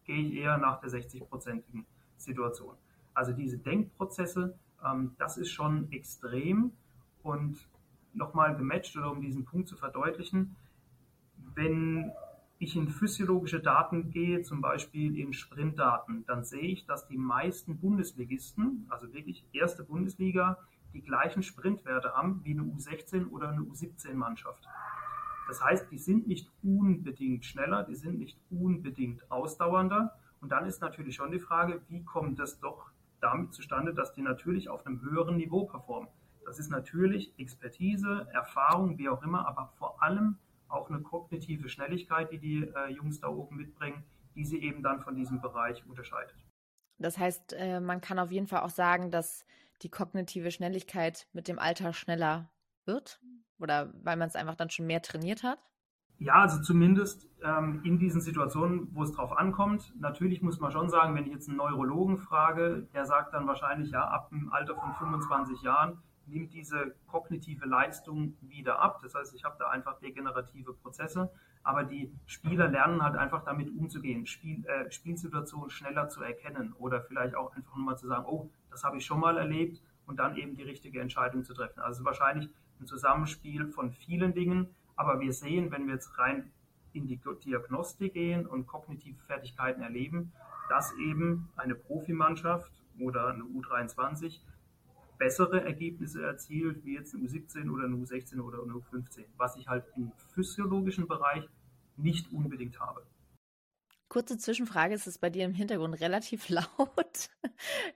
[0.05, 1.85] gehe ich eher nach der 60%igen
[2.17, 2.73] Situation.
[3.13, 6.71] Also diese Denkprozesse, ähm, das ist schon extrem
[7.21, 7.69] und
[8.13, 10.55] nochmal gematcht oder um diesen Punkt zu verdeutlichen,
[11.53, 12.11] wenn
[12.57, 17.79] ich in physiologische Daten gehe, zum Beispiel in Sprintdaten, dann sehe ich, dass die meisten
[17.79, 20.57] Bundesligisten, also wirklich erste Bundesliga,
[20.93, 24.63] die gleichen Sprintwerte haben wie eine U16 oder eine U17-Mannschaft.
[25.47, 30.17] Das heißt, die sind nicht unbedingt schneller, die sind nicht unbedingt ausdauernder.
[30.41, 32.89] Und dann ist natürlich schon die Frage, wie kommt das doch
[33.19, 36.09] damit zustande, dass die natürlich auf einem höheren Niveau performen.
[36.45, 40.37] Das ist natürlich Expertise, Erfahrung, wie auch immer, aber vor allem
[40.75, 44.03] auch eine kognitive Schnelligkeit, die die äh, Jungs da oben mitbringen,
[44.35, 46.35] die sie eben dann von diesem Bereich unterscheidet.
[46.97, 49.45] Das heißt, äh, man kann auf jeden Fall auch sagen, dass
[49.81, 52.49] die kognitive Schnelligkeit mit dem Alter schneller
[52.85, 53.19] wird
[53.59, 55.59] oder weil man es einfach dann schon mehr trainiert hat?
[56.17, 59.93] Ja, also zumindest ähm, in diesen Situationen, wo es drauf ankommt.
[59.99, 63.91] Natürlich muss man schon sagen, wenn ich jetzt einen Neurologen frage, der sagt dann wahrscheinlich,
[63.91, 68.99] ja, ab dem Alter von 25 Jahren nimmt diese kognitive Leistung wieder ab.
[69.03, 71.31] Das heißt, ich habe da einfach degenerative Prozesse,
[71.63, 77.01] aber die Spieler lernen halt einfach damit umzugehen, Spiel, äh, Spielsituationen schneller zu erkennen oder
[77.01, 80.19] vielleicht auch einfach nur mal zu sagen, oh, das habe ich schon mal erlebt und
[80.19, 81.79] dann eben die richtige Entscheidung zu treffen.
[81.79, 86.51] Also wahrscheinlich ein Zusammenspiel von vielen Dingen, aber wir sehen, wenn wir jetzt rein
[86.93, 90.31] in die Diagnostik gehen und kognitive Fertigkeiten erleben,
[90.69, 94.39] dass eben eine Profimannschaft oder eine U23
[95.17, 99.67] bessere Ergebnisse erzielt, wie jetzt eine U17 oder eine U16 oder eine U15, was ich
[99.67, 101.47] halt im physiologischen Bereich
[101.97, 103.05] nicht unbedingt habe.
[104.07, 107.29] Kurze Zwischenfrage, ist es bei dir im Hintergrund relativ laut?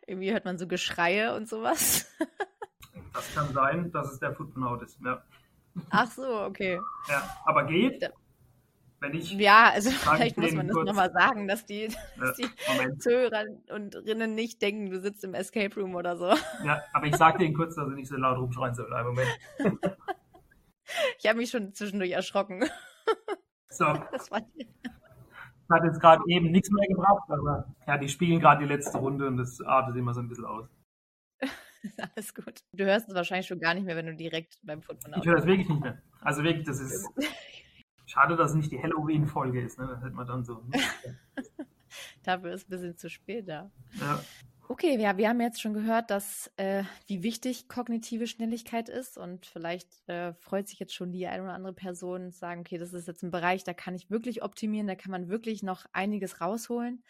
[0.08, 2.12] Irgendwie hört man so Geschreie und sowas.
[3.14, 5.24] das kann sein, dass es der Footnote ist, ja.
[5.92, 6.80] Ach so, okay.
[7.08, 8.12] Ja, aber geht.
[9.02, 11.88] Wenn ich ja, also vielleicht muss man das nochmal sagen, dass die,
[12.20, 12.50] dass die
[13.00, 16.34] Zuhörer und Rinnen nicht denken, du sitzt im Escape Room oder so.
[16.66, 18.92] Ja, aber ich sage denen kurz, dass sie nicht so laut rumschreien sollen.
[18.92, 19.30] Einen Moment.
[21.18, 22.66] ich habe mich schon zwischendurch erschrocken.
[23.72, 23.86] So.
[23.86, 28.64] Das, war das hat jetzt gerade eben nichts mehr gebracht, aber ja, die spielen gerade
[28.64, 30.68] die letzte Runde und das artet immer so ein bisschen aus.
[32.16, 32.62] Alles gut.
[32.74, 35.36] Du hörst es wahrscheinlich schon gar nicht mehr, wenn du direkt beim Football Ich höre
[35.36, 36.02] das wirklich nicht mehr.
[36.22, 37.08] Also wirklich, das ist.
[38.10, 39.88] Schade, dass es nicht die Halloween-Folge ist, ne?
[39.88, 40.64] Das hätte man dann so.
[42.24, 43.72] Dafür ist ein bisschen zu spät da.
[44.00, 44.20] Ja.
[44.68, 49.46] Okay, ja, wir haben jetzt schon gehört, dass äh, wie wichtig kognitive Schnelligkeit ist und
[49.46, 52.94] vielleicht äh, freut sich jetzt schon die eine oder andere Person und sagen, okay, das
[52.94, 56.42] ist jetzt ein Bereich, da kann ich wirklich optimieren, da kann man wirklich noch einiges
[56.42, 57.04] rausholen.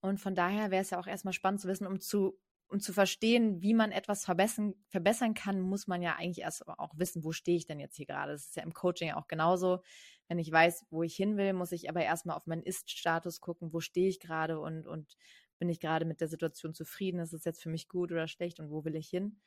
[0.00, 2.38] Und von daher wäre es ja auch erstmal spannend zu wissen, um zu
[2.74, 6.92] um zu verstehen, wie man etwas verbessern, verbessern kann, muss man ja eigentlich erst auch
[6.96, 8.32] wissen, wo stehe ich denn jetzt hier gerade.
[8.32, 9.80] Das ist ja im Coaching auch genauso.
[10.28, 13.72] Wenn ich weiß, wo ich hin will, muss ich aber erstmal auf meinen Ist-Status gucken,
[13.72, 15.16] wo stehe ich gerade und, und
[15.58, 18.60] bin ich gerade mit der Situation zufrieden, ist es jetzt für mich gut oder schlecht
[18.60, 19.38] und wo will ich hin?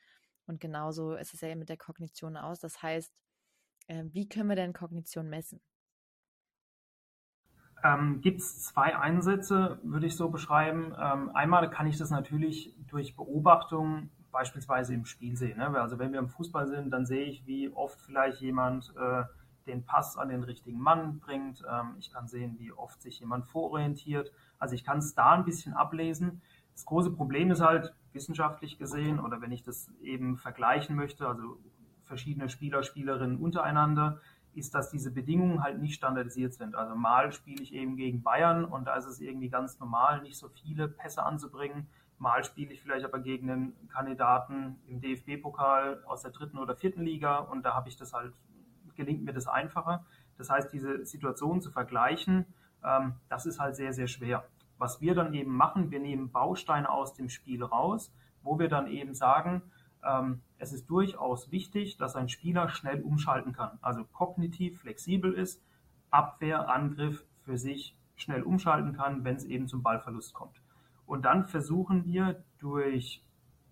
[0.46, 2.60] Und genauso ist es ja mit der Kognition aus.
[2.60, 3.12] Das heißt,
[3.88, 5.60] äh, wie können wir denn Kognition messen?
[7.84, 10.94] Ähm, Gibt es zwei Einsätze, würde ich so beschreiben.
[10.98, 15.58] Ähm, einmal kann ich das natürlich durch Beobachtung beispielsweise im Spiel sehen.
[15.58, 15.68] Ne?
[15.80, 19.24] Also wenn wir im Fußball sind, dann sehe ich, wie oft vielleicht jemand äh,
[19.68, 21.62] den Pass an den richtigen Mann bringt.
[21.70, 24.32] Ähm, ich kann sehen, wie oft sich jemand vororientiert.
[24.58, 26.42] Also ich kann es da ein bisschen ablesen.
[26.72, 31.58] Das große Problem ist halt wissenschaftlich gesehen oder wenn ich das eben vergleichen möchte, also
[32.02, 34.20] verschiedene Spieler, Spielerinnen untereinander,
[34.54, 36.74] ist, dass diese Bedingungen halt nicht standardisiert sind.
[36.74, 40.36] Also mal spiele ich eben gegen Bayern und da ist es irgendwie ganz normal, nicht
[40.36, 41.86] so viele Pässe anzubringen.
[42.18, 47.02] Mal spiele ich vielleicht aber gegen einen Kandidaten im DFB-Pokal aus der dritten oder vierten
[47.02, 48.32] Liga und da habe ich das halt,
[48.98, 50.04] gelingt mir das einfacher.
[50.36, 52.44] Das heißt, diese Situation zu vergleichen,
[52.84, 54.44] ähm, das ist halt sehr, sehr schwer.
[54.76, 58.86] Was wir dann eben machen, wir nehmen Bausteine aus dem Spiel raus, wo wir dann
[58.86, 59.62] eben sagen,
[60.04, 65.62] ähm, es ist durchaus wichtig, dass ein Spieler schnell umschalten kann, also kognitiv flexibel ist,
[66.10, 70.60] Abwehr, Angriff für sich schnell umschalten kann, wenn es eben zum Ballverlust kommt.
[71.06, 73.24] Und dann versuchen wir durch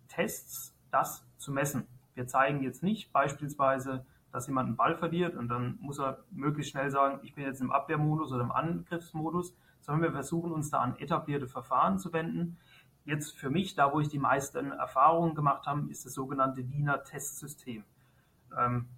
[0.09, 1.87] Tests das zu messen.
[2.15, 6.73] Wir zeigen jetzt nicht beispielsweise, dass jemand einen Ball verliert und dann muss er möglichst
[6.73, 10.81] schnell sagen, ich bin jetzt im Abwehrmodus oder im Angriffsmodus, sondern wir versuchen uns da
[10.81, 12.59] an etablierte Verfahren zu wenden,
[13.05, 17.03] jetzt für mich, da wo ich die meisten Erfahrungen gemacht habe, ist das sogenannte Wiener
[17.05, 17.85] Testsystem.
[18.57, 18.89] Ähm,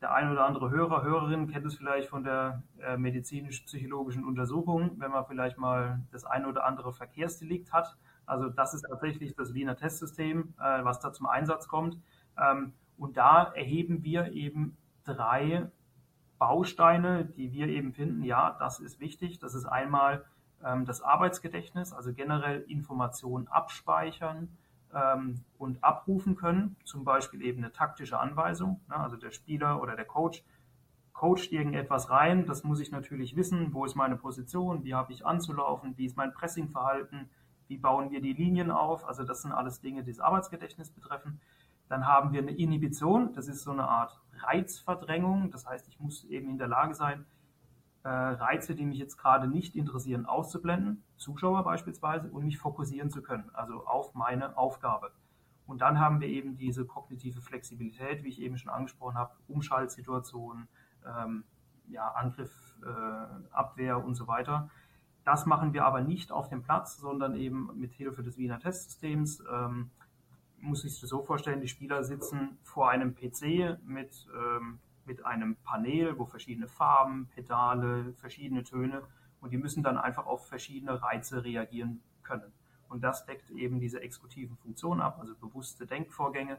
[0.00, 5.10] der ein oder andere Hörer, Hörerin kennt es vielleicht von der äh, medizinisch-psychologischen Untersuchung, wenn
[5.10, 7.96] man vielleicht mal das ein oder andere Verkehrsdelikt hat.
[8.26, 11.98] Also das ist tatsächlich das Wiener Testsystem, äh, was da zum Einsatz kommt.
[12.38, 15.70] Ähm, und da erheben wir eben drei
[16.38, 19.38] Bausteine, die wir eben finden, ja, das ist wichtig.
[19.38, 20.24] Das ist einmal
[20.64, 24.48] ähm, das Arbeitsgedächtnis, also generell Informationen abspeichern,
[24.94, 29.96] ähm, und abrufen können, zum Beispiel eben eine taktische Anweisung, ne, also der Spieler oder
[29.96, 30.44] der Coach
[31.12, 35.24] coacht irgendetwas rein, das muss ich natürlich wissen, wo ist meine Position, wie habe ich
[35.24, 37.30] anzulaufen, wie ist mein Pressingverhalten,
[37.68, 41.40] wie bauen wir die Linien auf, also das sind alles Dinge, die das Arbeitsgedächtnis betreffen.
[41.88, 46.24] Dann haben wir eine Inhibition, das ist so eine Art Reizverdrängung, das heißt, ich muss
[46.24, 47.26] eben in der Lage sein,
[48.02, 53.22] äh, Reize, die mich jetzt gerade nicht interessieren, auszublenden, Zuschauer beispielsweise, und mich fokussieren zu
[53.22, 55.12] können, also auf meine Aufgabe.
[55.66, 60.68] Und dann haben wir eben diese kognitive Flexibilität, wie ich eben schon angesprochen habe, Umschaltsituationen,
[61.06, 61.44] ähm,
[61.88, 64.70] ja, Angriff, äh, Abwehr und so weiter.
[65.24, 69.42] Das machen wir aber nicht auf dem Platz, sondern eben mit Hilfe des Wiener Testsystems.
[69.50, 69.90] Ähm,
[70.64, 75.56] muss ich es so vorstellen, die Spieler sitzen vor einem PC mit ähm, mit einem
[75.56, 79.02] Panel, wo verschiedene Farben, Pedale, verschiedene Töne
[79.40, 82.52] und die müssen dann einfach auf verschiedene Reize reagieren können.
[82.88, 86.58] Und das deckt eben diese exekutiven Funktionen ab, also bewusste Denkvorgänge.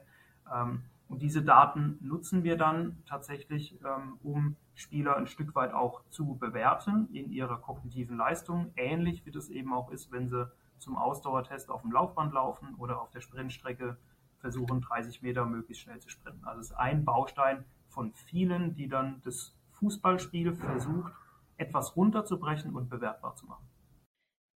[0.54, 6.02] Ähm, und diese Daten nutzen wir dann tatsächlich, ähm, um Spieler ein Stück weit auch
[6.10, 10.98] zu bewerten in ihrer kognitiven Leistung, ähnlich wie das eben auch ist, wenn sie zum
[10.98, 13.98] Ausdauertest auf dem Laufband laufen oder auf der Sprintstrecke
[14.40, 16.46] versuchen, 30 Meter möglichst schnell zu sprinten.
[16.46, 21.12] Also es ist ein Baustein von vielen, die dann das Fußballspiel versucht,
[21.58, 23.66] etwas runterzubrechen und bewertbar zu machen.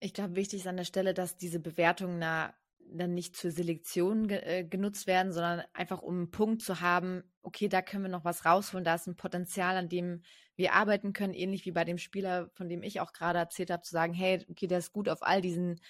[0.00, 2.54] Ich glaube, wichtig ist an der Stelle, dass diese Bewertungen da
[2.90, 7.22] dann nicht zur Selektion ge äh, genutzt werden, sondern einfach um einen Punkt zu haben,
[7.42, 10.22] okay, da können wir noch was rausholen, da ist ein Potenzial, an dem
[10.56, 13.82] wir arbeiten können, ähnlich wie bei dem Spieler, von dem ich auch gerade erzählt habe,
[13.82, 15.80] zu sagen, hey, okay, der ist gut auf all diesen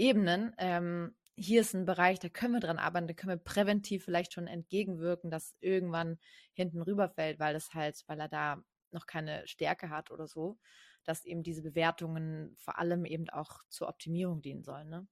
[0.00, 0.54] Ebenen.
[0.56, 4.32] Ähm, hier ist ein Bereich, da können wir dran arbeiten, da können wir präventiv vielleicht
[4.32, 6.18] schon entgegenwirken, dass irgendwann
[6.54, 10.58] hinten rüberfällt, weil das halt, weil er da noch keine Stärke hat oder so,
[11.04, 14.88] dass eben diese Bewertungen vor allem eben auch zur Optimierung dienen sollen.
[14.88, 15.06] Ne?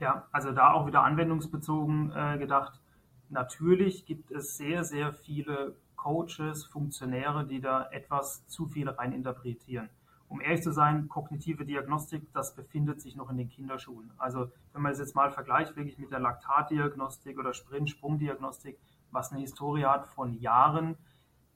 [0.00, 2.80] Ja, also da auch wieder anwendungsbezogen äh, gedacht.
[3.28, 9.88] Natürlich gibt es sehr, sehr viele Coaches, Funktionäre, die da etwas zu viel reininterpretieren
[10.32, 14.10] um ehrlich zu sein, kognitive Diagnostik, das befindet sich noch in den Kinderschuhen.
[14.16, 18.78] Also wenn man es jetzt mal vergleicht, wirklich mit der Laktatdiagnostik oder Sprint-Sprungdiagnostik,
[19.10, 20.96] was eine Historie hat von Jahren,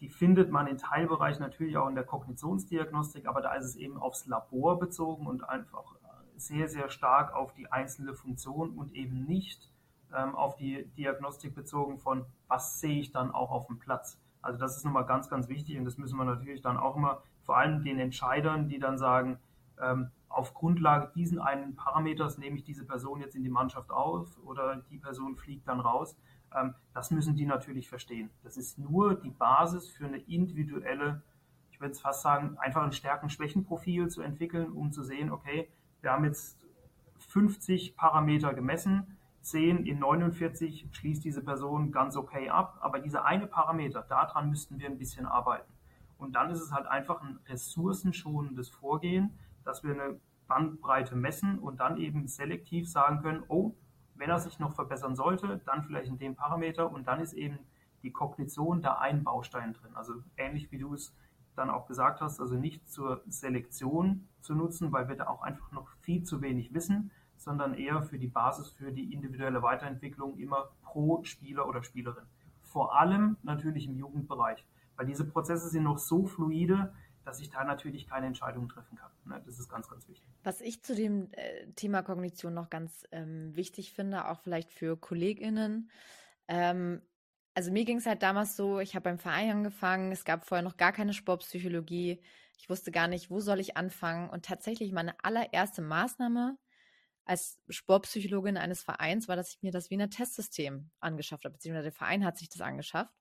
[0.00, 3.96] die findet man in Teilbereichen natürlich auch in der Kognitionsdiagnostik, aber da ist es eben
[3.96, 5.94] aufs Labor bezogen und einfach
[6.36, 9.70] sehr, sehr stark auf die einzelne Funktion und eben nicht
[10.14, 14.20] ähm, auf die Diagnostik bezogen von, was sehe ich dann auch auf dem Platz.
[14.42, 17.22] Also das ist nochmal ganz, ganz wichtig und das müssen wir natürlich dann auch immer
[17.46, 19.38] vor allem den Entscheidern, die dann sagen,
[19.80, 24.38] ähm, auf Grundlage diesen einen Parameters nehme ich diese Person jetzt in die Mannschaft auf
[24.44, 26.16] oder die Person fliegt dann raus.
[26.54, 28.30] Ähm, das müssen die natürlich verstehen.
[28.42, 31.22] Das ist nur die Basis für eine individuelle,
[31.70, 36.12] ich würde es fast sagen, einfach ein Stärken-Schwächen-Profil zu entwickeln, um zu sehen, okay, wir
[36.12, 36.58] haben jetzt
[37.28, 43.46] 50 Parameter gemessen, 10 in 49 schließt diese Person ganz okay ab, aber dieser eine
[43.46, 45.75] Parameter, daran müssten wir ein bisschen arbeiten.
[46.18, 51.80] Und dann ist es halt einfach ein ressourcenschonendes Vorgehen, dass wir eine Bandbreite messen und
[51.80, 53.74] dann eben selektiv sagen können, oh,
[54.14, 57.58] wenn er sich noch verbessern sollte, dann vielleicht in dem Parameter und dann ist eben
[58.02, 59.94] die Kognition da ein Baustein drin.
[59.94, 61.14] Also ähnlich wie du es
[61.54, 65.72] dann auch gesagt hast, also nicht zur Selektion zu nutzen, weil wir da auch einfach
[65.72, 70.68] noch viel zu wenig wissen, sondern eher für die Basis für die individuelle Weiterentwicklung immer
[70.82, 72.24] pro Spieler oder Spielerin.
[72.62, 74.64] Vor allem natürlich im Jugendbereich.
[74.96, 76.92] Weil diese Prozesse sind noch so fluide,
[77.26, 79.10] dass ich da natürlich keine Entscheidungen treffen kann.
[79.24, 79.42] Ne?
[79.44, 80.26] Das ist ganz, ganz wichtig.
[80.44, 84.96] Was ich zu dem äh, Thema Kognition noch ganz ähm, wichtig finde, auch vielleicht für
[84.96, 85.90] KollegInnen,
[86.48, 87.02] ähm,
[87.54, 90.62] also mir ging es halt damals so, ich habe beim Verein angefangen, es gab vorher
[90.62, 92.22] noch gar keine Sportpsychologie,
[92.58, 96.58] ich wusste gar nicht, wo soll ich anfangen und tatsächlich meine allererste Maßnahme
[97.24, 101.92] als Sportpsychologin eines Vereins war, dass ich mir das Wiener Testsystem angeschafft habe, beziehungsweise der
[101.92, 103.14] Verein hat sich das angeschafft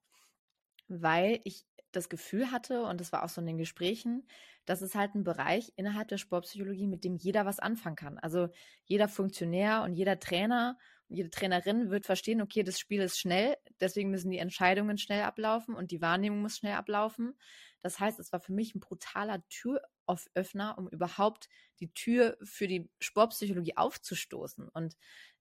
[0.88, 4.28] weil ich das Gefühl hatte, und das war auch so in den Gesprächen,
[4.66, 8.18] dass es halt ein Bereich innerhalb der Sportpsychologie, mit dem jeder was anfangen kann.
[8.20, 8.50] Also
[8.84, 10.78] jeder Funktionär und jeder Trainer
[11.08, 15.24] und jede Trainerin wird verstehen, okay, das Spiel ist schnell, deswegen müssen die Entscheidungen schnell
[15.24, 17.36] ablaufen und die Wahrnehmung muss schnell ablaufen.
[17.82, 21.48] Das heißt, es war für mich ein brutaler Türöffner, um überhaupt
[21.80, 24.68] die Tür für die Sportpsychologie aufzustoßen.
[24.70, 24.96] Und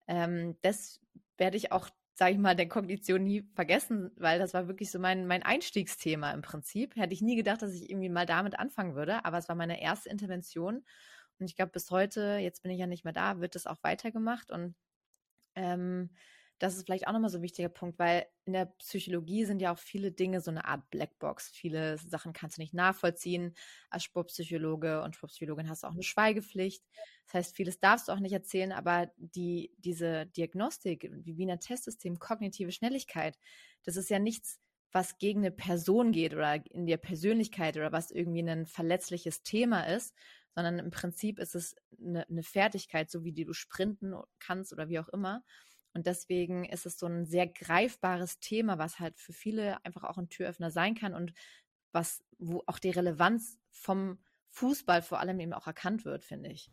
[0.06, 1.00] Ähm, das
[1.38, 4.98] werde ich auch, sage ich mal, der Kognition nie vergessen, weil das war wirklich so
[5.00, 6.94] mein, mein Einstiegsthema im Prinzip.
[6.96, 9.82] Hätte ich nie gedacht, dass ich irgendwie mal damit anfangen würde, aber es war meine
[9.82, 10.84] erste Intervention.
[11.38, 13.78] Und ich glaube, bis heute, jetzt bin ich ja nicht mehr da, wird das auch
[13.82, 14.52] weitergemacht.
[14.52, 14.76] Und
[15.56, 16.10] ähm,
[16.58, 19.72] das ist vielleicht auch nochmal so ein wichtiger Punkt, weil in der Psychologie sind ja
[19.72, 21.48] auch viele Dinge so eine Art Blackbox.
[21.48, 23.54] Viele Sachen kannst du nicht nachvollziehen.
[23.90, 26.84] Als Sportpsychologe und Sportpsychologin hast du auch eine Schweigepflicht.
[27.26, 32.18] Das heißt, vieles darfst du auch nicht erzählen, aber die, diese Diagnostik, wie Wiener Testsystem,
[32.18, 33.38] kognitive Schnelligkeit,
[33.82, 34.60] das ist ja nichts,
[34.92, 39.82] was gegen eine Person geht oder in der Persönlichkeit oder was irgendwie ein verletzliches Thema
[39.88, 40.14] ist,
[40.54, 44.88] sondern im Prinzip ist es eine, eine Fertigkeit, so wie die du sprinten kannst oder
[44.88, 45.42] wie auch immer.
[45.94, 50.18] Und deswegen ist es so ein sehr greifbares Thema, was halt für viele einfach auch
[50.18, 51.32] ein Türöffner sein kann und
[51.92, 54.18] was, wo auch die Relevanz vom
[54.50, 56.70] Fußball vor allem eben auch erkannt wird, finde ich.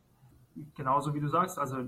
[0.75, 1.85] Genauso wie du sagst, also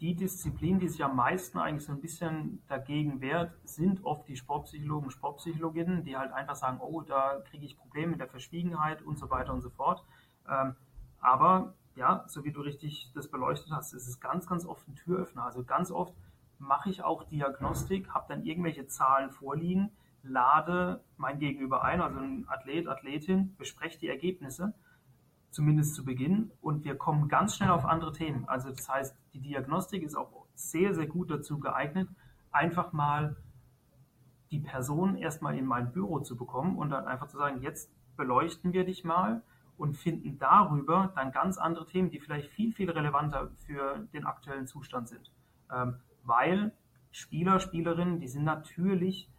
[0.00, 4.36] die Disziplin, die sich am meisten eigentlich so ein bisschen dagegen wehrt, sind oft die
[4.36, 9.18] Sportpsychologen, Sportpsychologinnen, die halt einfach sagen, oh, da kriege ich Probleme mit der Verschwiegenheit und
[9.18, 10.04] so weiter und so fort.
[10.48, 10.76] Ähm,
[11.20, 14.96] aber ja, so wie du richtig das beleuchtet hast, ist es ganz, ganz oft ein
[14.96, 15.44] Türöffner.
[15.44, 16.14] Also ganz oft
[16.58, 19.90] mache ich auch Diagnostik, habe dann irgendwelche Zahlen vorliegen,
[20.22, 24.74] lade mein Gegenüber ein, also ein Athlet, Athletin, bespreche die Ergebnisse,
[25.50, 28.48] zumindest zu Beginn, und wir kommen ganz schnell auf andere Themen.
[28.48, 32.08] Also das heißt, die Diagnostik ist auch sehr, sehr gut dazu geeignet,
[32.50, 33.36] einfach mal
[34.50, 38.72] die Person erstmal in mein Büro zu bekommen und dann einfach zu sagen, jetzt beleuchten
[38.72, 39.42] wir dich mal
[39.76, 44.66] und finden darüber dann ganz andere Themen, die vielleicht viel, viel relevanter für den aktuellen
[44.66, 45.30] Zustand sind.
[45.70, 45.96] Ähm,
[46.26, 46.72] weil
[47.10, 49.30] Spieler, Spielerinnen, die sind natürlich,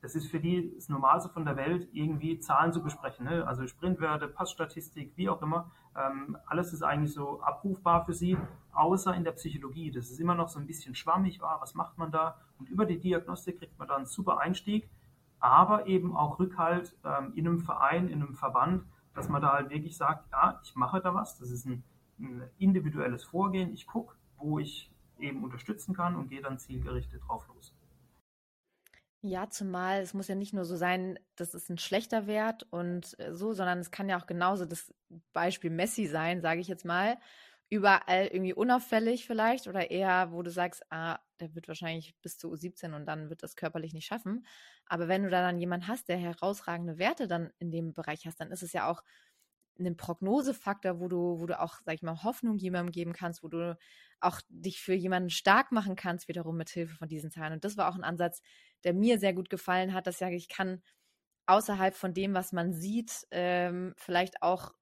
[0.00, 3.24] das ist für die das Normalste von der Welt, irgendwie Zahlen zu besprechen.
[3.26, 3.46] Ne?
[3.46, 5.72] Also Sprintwerte, Passstatistik, wie auch immer.
[5.96, 8.36] Ähm, alles ist eigentlich so abrufbar für sie,
[8.72, 9.90] außer in der Psychologie.
[9.90, 11.42] Das ist immer noch so ein bisschen schwammig.
[11.42, 12.38] Ah, was macht man da?
[12.58, 14.88] Und über die Diagnostik kriegt man da einen super Einstieg,
[15.40, 18.84] aber eben auch Rückhalt ähm, in einem Verein, in einem Verband,
[19.14, 21.38] dass man da halt wirklich sagt, ja, ich mache da was.
[21.38, 21.82] Das ist ein,
[22.20, 23.72] ein individuelles Vorgehen.
[23.72, 27.74] Ich gucke, wo ich eben unterstützen kann und gehe dann zielgerichtet drauf los.
[29.22, 33.18] Ja, zumal es muss ja nicht nur so sein, das ist ein schlechter Wert und
[33.18, 34.94] äh, so, sondern es kann ja auch genauso das
[35.32, 37.18] Beispiel Messi sein, sage ich jetzt mal.
[37.68, 42.54] Überall irgendwie unauffällig vielleicht oder eher, wo du sagst, ah, der wird wahrscheinlich bis zu
[42.54, 44.46] 17 und dann wird das körperlich nicht schaffen.
[44.86, 48.40] Aber wenn du da dann jemanden hast, der herausragende Werte dann in dem Bereich hast,
[48.40, 49.02] dann ist es ja auch
[49.78, 53.48] einen Prognosefaktor, wo du, wo du auch, sag ich mal, Hoffnung jemandem geben kannst, wo
[53.48, 53.76] du
[54.20, 57.54] auch dich für jemanden stark machen kannst, wiederum mit Hilfe von diesen Zahlen.
[57.54, 58.42] Und das war auch ein Ansatz,
[58.84, 60.82] der mir sehr gut gefallen hat, dass ich ich kann
[61.46, 64.72] außerhalb von dem, was man sieht, ähm, vielleicht auch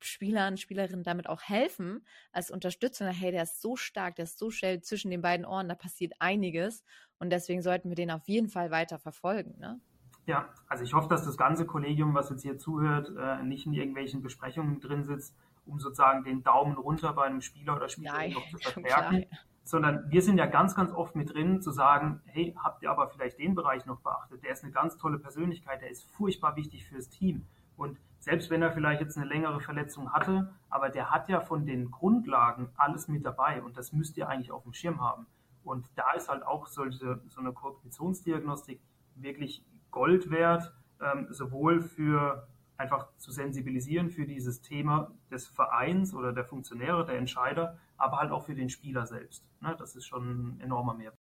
[0.00, 3.06] Spielern, Spielerinnen damit auch helfen als Unterstützung.
[3.08, 6.14] Hey, der ist so stark, der ist so schnell zwischen den beiden Ohren, da passiert
[6.18, 6.82] einiges.
[7.18, 9.58] Und deswegen sollten wir den auf jeden Fall weiter verfolgen.
[9.58, 9.80] Ne?
[10.26, 13.72] Ja, also ich hoffe, dass das ganze Kollegium, was jetzt hier zuhört, äh, nicht in
[13.72, 15.36] irgendwelchen Besprechungen drin sitzt,
[15.66, 19.26] um sozusagen den Daumen runter bei einem Spieler oder Spielerin noch zu verstärken,
[19.64, 23.08] sondern wir sind ja ganz, ganz oft mit drin, zu sagen, hey, habt ihr aber
[23.08, 24.42] vielleicht den Bereich noch beachtet?
[24.42, 27.46] Der ist eine ganz tolle Persönlichkeit, der ist furchtbar wichtig fürs Team.
[27.76, 31.66] Und selbst wenn er vielleicht jetzt eine längere Verletzung hatte, aber der hat ja von
[31.66, 35.26] den Grundlagen alles mit dabei und das müsst ihr eigentlich auf dem Schirm haben.
[35.64, 38.80] Und da ist halt auch solche, so eine Kognitionsdiagnostik
[39.14, 42.46] wirklich Gold wert, ähm, sowohl für
[42.80, 48.32] einfach zu sensibilisieren für dieses Thema des Vereins oder der Funktionäre, der Entscheider, aber halt
[48.32, 49.44] auch für den Spieler selbst.
[49.60, 49.76] Ne?
[49.78, 51.20] Das ist schon ein enormer Mehrwert.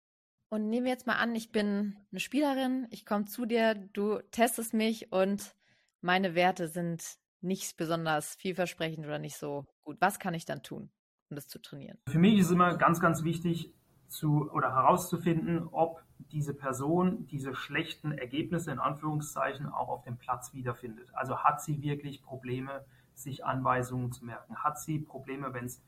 [0.49, 4.21] Und nehmen wir jetzt mal an, ich bin eine Spielerin, ich komme zu dir, du
[4.31, 5.55] testest mich und
[6.01, 9.97] meine Werte sind nicht besonders vielversprechend oder nicht so gut.
[10.01, 10.91] Was kann ich dann tun,
[11.31, 11.99] um das zu trainieren?
[12.09, 13.73] Für mich ist immer ganz, ganz wichtig
[14.11, 16.03] zu oder herauszufinden, ob
[16.33, 21.09] diese Person diese schlechten Ergebnisse in Anführungszeichen auch auf dem Platz wiederfindet.
[21.15, 22.85] Also hat sie wirklich Probleme,
[23.15, 24.57] sich Anweisungen zu merken?
[24.57, 25.83] Hat sie Probleme, wenn es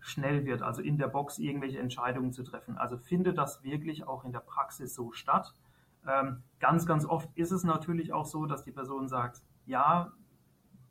[0.00, 2.78] schnell wird, also in der Box irgendwelche Entscheidungen zu treffen?
[2.78, 5.54] Also findet das wirklich auch in der Praxis so statt?
[6.06, 10.12] Ähm, ganz, ganz oft ist es natürlich auch so, dass die Person sagt, ja,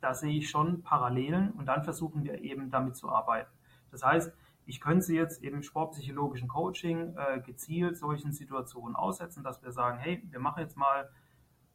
[0.00, 3.50] da sehe ich schon Parallelen und dann versuchen wir eben damit zu arbeiten.
[3.90, 4.32] Das heißt,
[4.66, 9.98] ich könnte sie jetzt im sportpsychologischen Coaching äh, gezielt solchen Situationen aussetzen, dass wir sagen,
[9.98, 11.08] hey, wir machen jetzt mal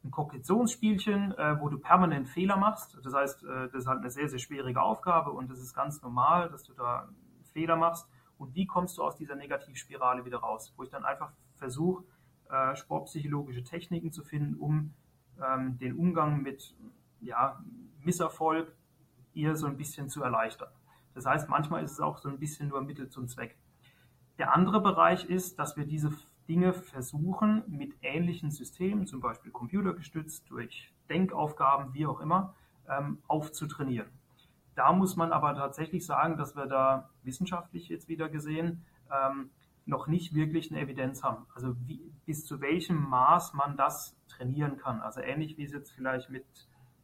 [0.04, 2.98] ein Kognitionsspielchen, äh, wo du permanent Fehler machst.
[3.02, 6.02] Das heißt, äh, das ist halt eine sehr, sehr schwierige Aufgabe und es ist ganz
[6.02, 7.08] normal, dass du da
[7.52, 8.08] Fehler machst.
[8.36, 10.74] Und wie kommst du aus dieser Negativspirale wieder raus?
[10.76, 12.04] Wo ich dann einfach versuche,
[12.50, 14.92] äh, sportpsychologische Techniken zu finden, um
[15.42, 16.74] ähm, den Umgang mit
[17.20, 17.62] ja,
[18.00, 18.74] Misserfolg
[19.32, 20.68] ihr so ein bisschen zu erleichtern.
[21.14, 23.56] Das heißt, manchmal ist es auch so ein bisschen nur Mittel zum Zweck.
[24.38, 26.12] Der andere Bereich ist, dass wir diese
[26.48, 32.54] Dinge versuchen, mit ähnlichen Systemen, zum Beispiel computergestützt, durch Denkaufgaben, wie auch immer,
[32.88, 34.08] ähm, aufzutrainieren.
[34.74, 39.50] Da muss man aber tatsächlich sagen, dass wir da wissenschaftlich jetzt wieder gesehen ähm,
[39.84, 41.46] noch nicht wirklich eine Evidenz haben.
[41.54, 45.00] Also wie, bis zu welchem Maß man das trainieren kann.
[45.00, 46.46] Also ähnlich wie es jetzt vielleicht mit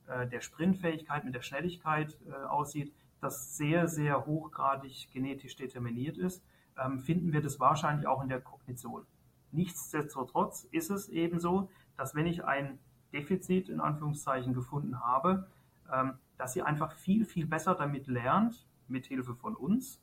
[0.06, 6.42] äh, der Sprintfähigkeit, mit der Schnelligkeit äh, aussieht, das sehr, sehr hochgradig genetisch determiniert ist,
[6.78, 9.04] ähm, finden wir das wahrscheinlich auch in der Kognition.
[9.50, 12.78] Nichtsdestotrotz ist es eben so, dass wenn ich ein
[13.12, 15.48] Defizit in Anführungszeichen gefunden habe,
[15.92, 20.00] ähm, dass sie einfach viel, viel besser damit lernt, mit Hilfe von uns,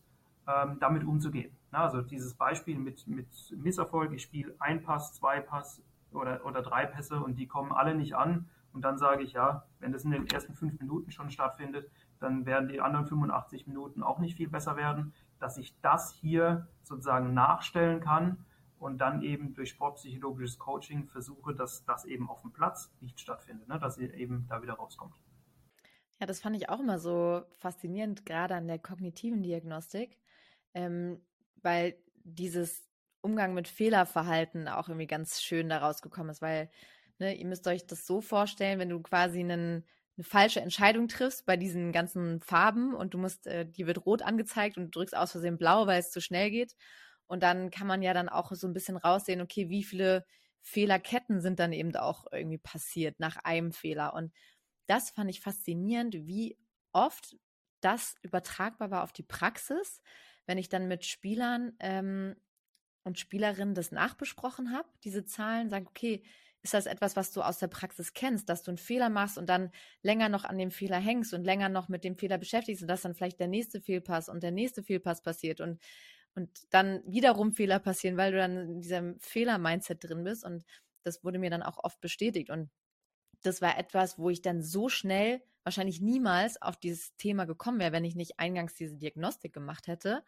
[0.48, 1.52] ähm, damit umzugehen.
[1.72, 6.86] also dieses Beispiel mit, mit Misserfolg, ich spiele ein Pass, zwei Pass oder, oder drei
[6.86, 10.12] Pässe und die kommen alle nicht an und dann sage ich, ja, wenn das in
[10.12, 11.90] den ersten fünf Minuten schon stattfindet,
[12.26, 16.68] dann werden die anderen 85 Minuten auch nicht viel besser werden, dass ich das hier
[16.84, 18.46] sozusagen nachstellen kann
[18.80, 23.68] und dann eben durch sportpsychologisches Coaching versuche, dass das eben auf dem Platz nicht stattfindet,
[23.68, 23.80] ne?
[23.80, 25.16] dass ihr eben da wieder rauskommt.
[26.20, 30.18] Ja, das fand ich auch immer so faszinierend, gerade an der kognitiven Diagnostik,
[30.74, 31.22] ähm,
[31.62, 32.90] weil dieses
[33.22, 36.70] Umgang mit Fehlerverhalten auch irgendwie ganz schön daraus gekommen ist, weil
[37.20, 39.84] ne, ihr müsst euch das so vorstellen, wenn du quasi einen,
[40.18, 44.22] eine falsche Entscheidung triffst bei diesen ganzen Farben und du musst, äh, dir wird rot
[44.22, 46.76] angezeigt und du drückst aus Versehen blau, weil es zu schnell geht.
[47.28, 50.26] Und dann kann man ja dann auch so ein bisschen raussehen, okay, wie viele
[50.62, 54.14] Fehlerketten sind dann eben auch irgendwie passiert nach einem Fehler.
[54.14, 54.32] Und
[54.88, 56.58] das fand ich faszinierend, wie
[56.94, 57.36] oft
[57.82, 60.02] das übertragbar war auf die Praxis,
[60.46, 62.36] wenn ich dann mit Spielern ähm,
[63.04, 66.24] und Spielerinnen das nachbesprochen habe, diese Zahlen, sage, okay,
[66.66, 69.48] ist das etwas, was du aus der Praxis kennst, dass du einen Fehler machst und
[69.48, 72.88] dann länger noch an dem Fehler hängst und länger noch mit dem Fehler beschäftigst und
[72.88, 75.80] dass dann vielleicht der nächste Fehlpass und der nächste Fehlpass passiert und,
[76.36, 80.44] und dann wiederum Fehler passieren, weil du dann in diesem Fehler-Mindset drin bist?
[80.44, 80.66] Und
[81.04, 82.72] das wurde mir dann auch oft bestätigt und
[83.44, 87.92] das war etwas, wo ich dann so schnell wahrscheinlich niemals auf dieses Thema gekommen wäre,
[87.92, 90.24] wenn ich nicht eingangs diese Diagnostik gemacht hätte,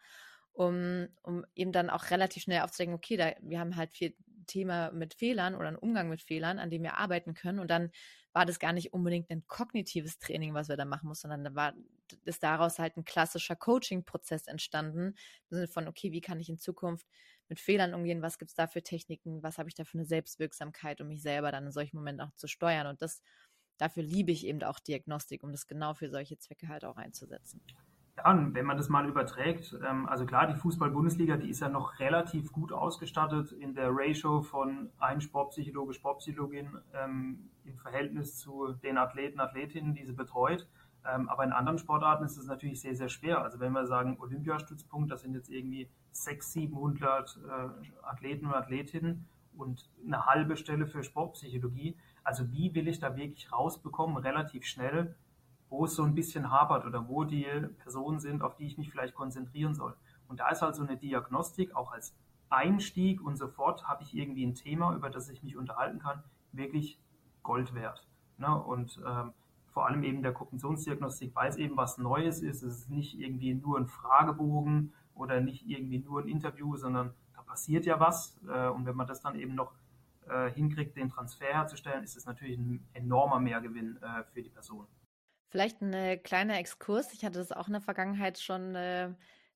[0.58, 4.16] um, um eben dann auch relativ schnell aufzudenken, okay, da, wir haben halt viel
[4.48, 7.60] Thema mit Fehlern oder einen Umgang mit Fehlern, an dem wir arbeiten können.
[7.60, 7.92] Und dann
[8.32, 11.54] war das gar nicht unbedingt ein kognitives Training, was wir da machen mussten, sondern da
[11.54, 11.74] war,
[12.24, 15.14] ist daraus halt ein klassischer Coaching-Prozess entstanden.
[15.50, 17.06] Im Sinne von, okay, wie kann ich in Zukunft
[17.48, 18.20] mit Fehlern umgehen?
[18.20, 19.44] Was gibt es da für Techniken?
[19.44, 22.34] Was habe ich da für eine Selbstwirksamkeit, um mich selber dann in solchen Momenten auch
[22.34, 22.88] zu steuern?
[22.88, 23.22] Und das,
[23.76, 27.62] dafür liebe ich eben auch Diagnostik, um das genau für solche Zwecke halt auch einzusetzen.
[28.18, 32.00] Ja, wenn man das mal überträgt, ähm, also klar, die Fußball-Bundesliga, die ist ja noch
[32.00, 38.98] relativ gut ausgestattet in der Ratio von ein Sportpsychologe, Sportpsychologin ähm, im Verhältnis zu den
[38.98, 40.68] Athleten, Athletinnen, die sie betreut.
[41.06, 43.42] Ähm, aber in anderen Sportarten ist es natürlich sehr, sehr schwer.
[43.42, 49.28] Also wenn wir sagen Olympiastützpunkt, das sind jetzt irgendwie 600, 700 äh, Athleten und Athletinnen
[49.56, 51.96] und eine halbe Stelle für Sportpsychologie.
[52.24, 55.14] Also wie will ich da wirklich rausbekommen, relativ schnell,
[55.70, 57.46] wo es so ein bisschen hapert oder wo die
[57.82, 59.94] Personen sind, auf die ich mich vielleicht konzentrieren soll.
[60.28, 62.14] Und da ist halt so eine Diagnostik auch als
[62.50, 66.98] Einstieg und sofort habe ich irgendwie ein Thema, über das ich mich unterhalten kann, wirklich
[67.42, 68.06] Gold wert.
[68.38, 68.54] Ne?
[68.62, 69.32] Und ähm,
[69.78, 72.62] vor allem eben der Kognitionsdiagnostik, weil es eben was Neues ist.
[72.62, 77.42] Es ist nicht irgendwie nur ein Fragebogen oder nicht irgendwie nur ein Interview, sondern da
[77.42, 78.40] passiert ja was.
[78.48, 79.72] Äh, und wenn man das dann eben noch
[80.28, 84.86] äh, hinkriegt, den Transfer herzustellen, ist es natürlich ein enormer Mehrgewinn äh, für die Person.
[85.50, 87.12] Vielleicht ein kleiner Exkurs.
[87.12, 88.74] Ich hatte das auch in der Vergangenheit schon,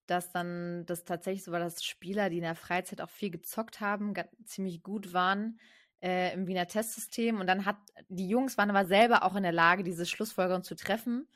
[0.06, 3.80] dass dann das tatsächlich so war, dass Spieler, die in der Freizeit auch viel gezockt
[3.80, 4.14] haben,
[4.44, 5.60] ziemlich gut waren
[6.02, 7.40] äh, im Wiener Testsystem.
[7.40, 7.76] Und dann hat
[8.08, 11.28] die Jungs waren aber selber auch in der Lage, diese Schlussfolgerung zu treffen,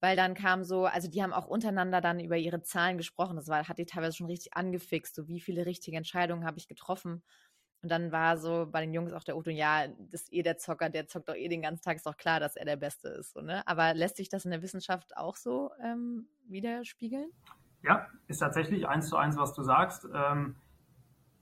[0.00, 3.36] weil dann kam so, also die haben auch untereinander dann über ihre Zahlen gesprochen.
[3.36, 6.68] Das war, hat die teilweise schon richtig angefixt, so wie viele richtige Entscheidungen habe ich
[6.68, 7.22] getroffen.
[7.82, 10.58] Und dann war so bei den Jungs auch der Otto, ja, das ist eh der
[10.58, 13.08] Zocker, der zockt doch eh den ganzen Tag, ist doch klar, dass er der Beste
[13.08, 13.32] ist.
[13.32, 13.66] So, ne?
[13.66, 17.30] Aber lässt sich das in der Wissenschaft auch so ähm, widerspiegeln?
[17.82, 20.08] Ja, ist tatsächlich eins zu eins, was du sagst.
[20.12, 20.56] Ähm,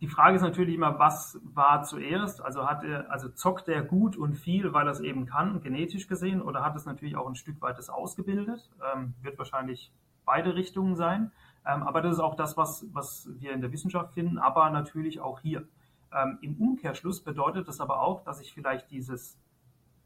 [0.02, 2.42] die Frage ist natürlich immer, was war zuerst?
[2.42, 6.06] Also hat er, also zockt er gut und viel, weil er es eben kann, genetisch
[6.06, 8.70] gesehen, oder hat es natürlich auch ein Stück weit das ausgebildet?
[8.94, 9.90] Ähm, wird wahrscheinlich
[10.26, 11.32] beide Richtungen sein.
[11.64, 15.20] Ähm, aber das ist auch das, was, was wir in der Wissenschaft finden, aber natürlich
[15.20, 15.66] auch hier.
[16.12, 19.38] Ähm, Im Umkehrschluss bedeutet das aber auch, dass ich vielleicht dieses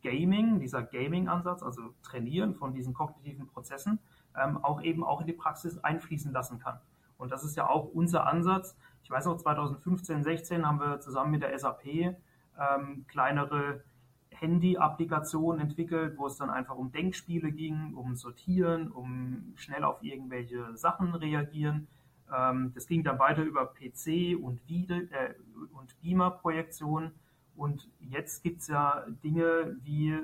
[0.03, 3.99] Gaming, dieser Gaming-Ansatz, also Trainieren von diesen kognitiven Prozessen,
[4.37, 6.81] ähm, auch eben auch in die Praxis einfließen lassen kann.
[7.19, 11.33] Und das ist ja auch unser Ansatz, ich weiß noch, 2015, 16 haben wir zusammen
[11.33, 13.83] mit der SAP ähm, kleinere
[14.31, 20.77] Handy-Applikationen entwickelt, wo es dann einfach um Denkspiele ging, um Sortieren, um schnell auf irgendwelche
[20.77, 21.89] Sachen reagieren.
[22.35, 25.35] Ähm, das ging dann weiter über PC und, äh,
[25.73, 27.13] und Beamer-Projektion.
[27.57, 30.19] Und jetzt gibt es ja Dinge wie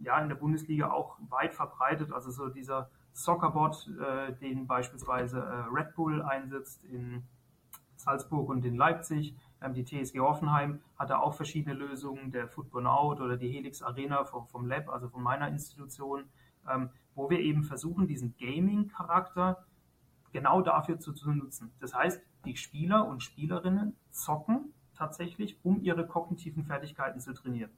[0.00, 5.72] ja in der Bundesliga auch weit verbreitet, also so dieser Soccerbot, äh, den beispielsweise äh,
[5.72, 7.22] Red Bull einsetzt in
[7.96, 9.34] Salzburg und in Leipzig.
[9.62, 14.24] Ähm, die TSG Hoffenheim hatte auch verschiedene Lösungen, der Football Out oder die Helix Arena
[14.24, 16.24] vom, vom Lab, also von meiner Institution,
[16.68, 19.64] ähm, wo wir eben versuchen, diesen Gaming-Charakter
[20.34, 21.72] genau dafür zu, zu nutzen.
[21.80, 27.70] Das heißt, die Spieler und Spielerinnen zocken tatsächlich, um ihre kognitiven Fertigkeiten zu trainieren.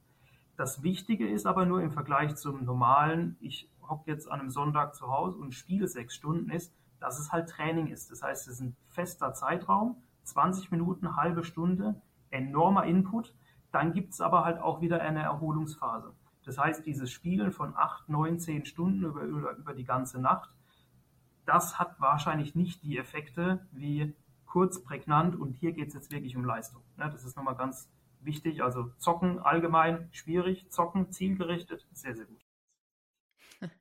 [0.57, 4.95] Das Wichtige ist aber nur im Vergleich zum normalen, ich hocke jetzt an einem Sonntag
[4.95, 8.09] zu Hause und spiele sechs Stunden, ist, dass es halt Training ist.
[8.09, 12.01] Das heißt, es ist ein fester Zeitraum, 20 Minuten, halbe Stunde,
[12.31, 13.35] enormer Input.
[13.71, 16.11] Dann gibt es aber halt auch wieder eine Erholungsphase.
[16.43, 20.49] Das heißt, dieses Spielen von acht, neun, zehn Stunden über, über, über die ganze Nacht,
[21.47, 24.13] das hat wahrscheinlich nicht die Effekte wie
[24.45, 26.81] kurz, prägnant und hier geht es jetzt wirklich um Leistung.
[26.97, 27.89] Ne, das ist nochmal ganz
[28.19, 28.61] wichtig.
[28.61, 32.45] Also Zocken allgemein schwierig, Zocken zielgerichtet, sehr, sehr gut.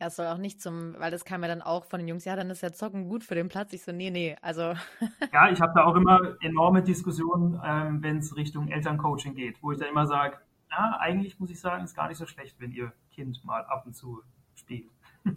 [0.00, 2.24] Ja, es soll auch nicht zum, weil das kam ja dann auch von den Jungs,
[2.24, 3.72] ja, dann ist ja Zocken gut für den Platz.
[3.72, 4.74] Ich so, nee, nee, also.
[5.32, 9.72] ja, ich habe da auch immer enorme Diskussionen, ähm, wenn es Richtung Elterncoaching geht, wo
[9.72, 10.38] ich dann immer sage,
[10.70, 13.86] ja, eigentlich muss ich sagen, ist gar nicht so schlecht, wenn ihr Kind mal ab
[13.86, 14.22] und zu
[14.54, 14.88] spielt.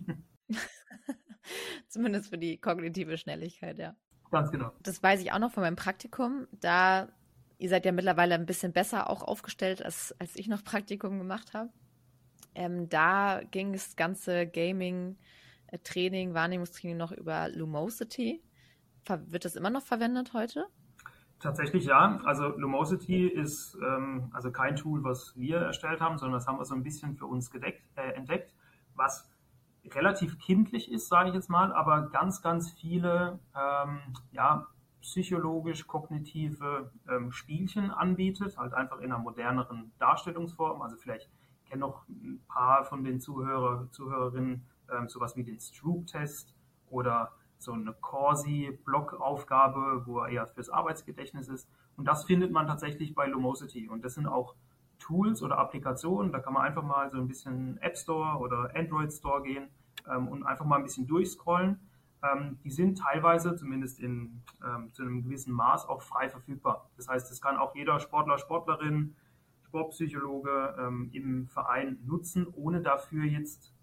[1.87, 3.95] Zumindest für die kognitive Schnelligkeit, ja.
[4.31, 4.71] Ganz genau.
[4.81, 6.47] Das weiß ich auch noch von meinem Praktikum.
[6.51, 7.09] Da,
[7.57, 11.53] ihr seid ja mittlerweile ein bisschen besser auch aufgestellt, als, als ich noch Praktikum gemacht
[11.53, 11.69] habe.
[12.55, 15.17] Ähm, da ging das ganze Gaming,
[15.67, 18.41] äh, Training, Wahrnehmungstraining noch über Lumosity.
[19.03, 20.65] Ver wird das immer noch verwendet heute?
[21.39, 22.21] Tatsächlich ja.
[22.23, 26.65] Also Lumosity ist ähm, also kein Tool, was wir erstellt haben, sondern das haben wir
[26.65, 28.53] so ein bisschen für uns gedeckt, äh, entdeckt,
[28.95, 29.27] was
[29.89, 33.99] relativ kindlich ist, sage ich jetzt mal, aber ganz, ganz viele ähm,
[34.31, 34.67] ja,
[35.01, 40.81] psychologisch-kognitive ähm, Spielchen anbietet, halt einfach in einer moderneren Darstellungsform.
[40.81, 41.29] Also vielleicht
[41.67, 46.53] kennen noch ein paar von den Zuhörer, Zuhörerinnen ähm, sowas wie den Stroop-Test
[46.89, 51.69] oder so eine Corsi-Blockaufgabe, wo er eher fürs Arbeitsgedächtnis ist.
[51.95, 53.89] Und das findet man tatsächlich bei Lumosity.
[53.89, 54.55] Und das sind auch
[55.01, 56.31] Tools oder Applikationen.
[56.31, 59.67] Da kann man einfach mal so ein bisschen App Store oder Android Store gehen
[60.09, 61.79] ähm, und einfach mal ein bisschen durchscrollen.
[62.23, 66.89] Ähm, die sind teilweise, zumindest in, ähm, zu einem gewissen Maß, auch frei verfügbar.
[66.95, 69.15] Das heißt, das kann auch jeder Sportler, Sportlerin,
[69.67, 73.73] Sportpsychologe ähm, im Verein nutzen, ohne dafür jetzt,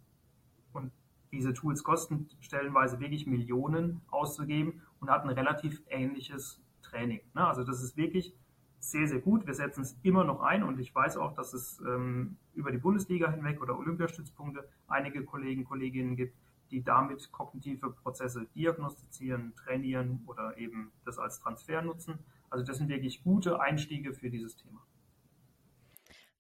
[0.73, 0.93] und
[1.33, 7.21] diese Tools kosten stellenweise wirklich Millionen auszugeben und hat ein relativ ähnliches Training.
[7.35, 7.47] Ne?
[7.47, 8.35] Also das ist wirklich
[8.81, 9.47] sehr, sehr gut.
[9.47, 12.79] Wir setzen es immer noch ein und ich weiß auch, dass es ähm, über die
[12.79, 16.37] Bundesliga hinweg oder Olympiastützpunkte einige Kollegen, Kolleginnen gibt,
[16.71, 22.19] die damit kognitive Prozesse diagnostizieren, trainieren oder eben das als Transfer nutzen.
[22.51, 24.81] Also das sind wirklich gute Einstiege für dieses Thema.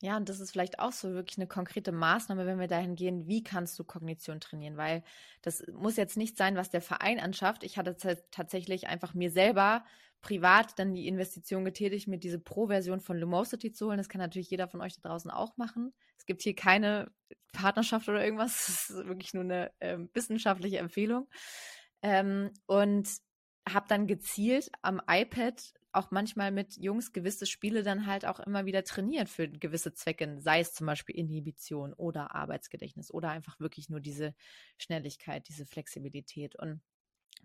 [0.00, 3.26] Ja, und das ist vielleicht auch so wirklich eine konkrete Maßnahme, wenn wir dahin gehen,
[3.26, 4.76] wie kannst du Kognition trainieren?
[4.76, 5.02] Weil
[5.42, 7.64] das muss jetzt nicht sein, was der Verein anschafft.
[7.64, 7.96] Ich hatte
[8.30, 9.84] tatsächlich einfach mir selber
[10.20, 13.98] privat dann die Investition getätigt, mir diese Pro-Version von Lumosity zu holen.
[13.98, 15.94] Das kann natürlich jeder von euch da draußen auch machen.
[16.16, 17.10] Es gibt hier keine
[17.52, 18.66] Partnerschaft oder irgendwas.
[18.88, 21.28] Das ist wirklich nur eine äh, wissenschaftliche Empfehlung.
[22.02, 23.08] Ähm, und
[23.68, 28.66] habe dann gezielt am iPad auch manchmal mit Jungs gewisse Spiele dann halt auch immer
[28.66, 33.88] wieder trainiert für gewisse Zwecke, sei es zum Beispiel Inhibition oder Arbeitsgedächtnis oder einfach wirklich
[33.88, 34.34] nur diese
[34.78, 36.56] Schnelligkeit, diese Flexibilität.
[36.56, 36.80] Und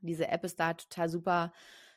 [0.02, 1.54] diese App ist da total super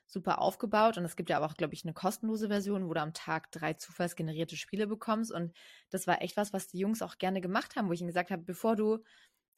[0.07, 3.01] super aufgebaut und es gibt ja aber auch, glaube ich, eine kostenlose Version, wo du
[3.01, 5.53] am Tag drei zufallsgenerierte Spiele bekommst und
[5.91, 8.31] das war echt was, was die Jungs auch gerne gemacht haben, wo ich ihnen gesagt
[8.31, 9.03] habe, bevor du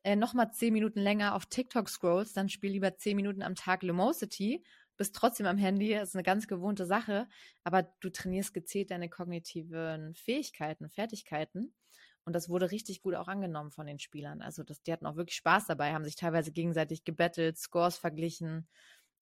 [0.04, 3.82] äh, nochmal zehn Minuten länger auf TikTok scrollst, dann spiel lieber zehn Minuten am Tag
[3.82, 4.64] Lumosity,
[4.96, 7.28] bist trotzdem am Handy, das ist eine ganz gewohnte Sache,
[7.64, 11.74] aber du trainierst gezielt deine kognitiven Fähigkeiten, Fertigkeiten.
[12.24, 14.42] Und das wurde richtig gut auch angenommen von den Spielern.
[14.42, 18.68] Also das, die hatten auch wirklich Spaß dabei, haben sich teilweise gegenseitig gebettelt, Scores verglichen.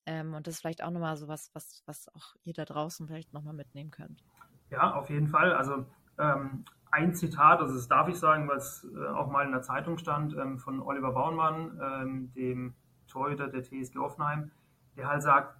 [0.07, 3.07] Ähm, und das ist vielleicht auch nochmal so was, was, was auch ihr da draußen
[3.07, 4.23] vielleicht nochmal mitnehmen könnt.
[4.71, 5.53] Ja, auf jeden Fall.
[5.53, 5.85] Also
[6.19, 9.99] ähm, ein Zitat, also das darf ich sagen, es äh, auch mal in der Zeitung
[9.99, 12.75] stand, ähm, von Oliver Baumann, ähm, dem
[13.09, 14.51] Torhüter der TSG Offenheim,
[14.97, 15.57] der halt sagt,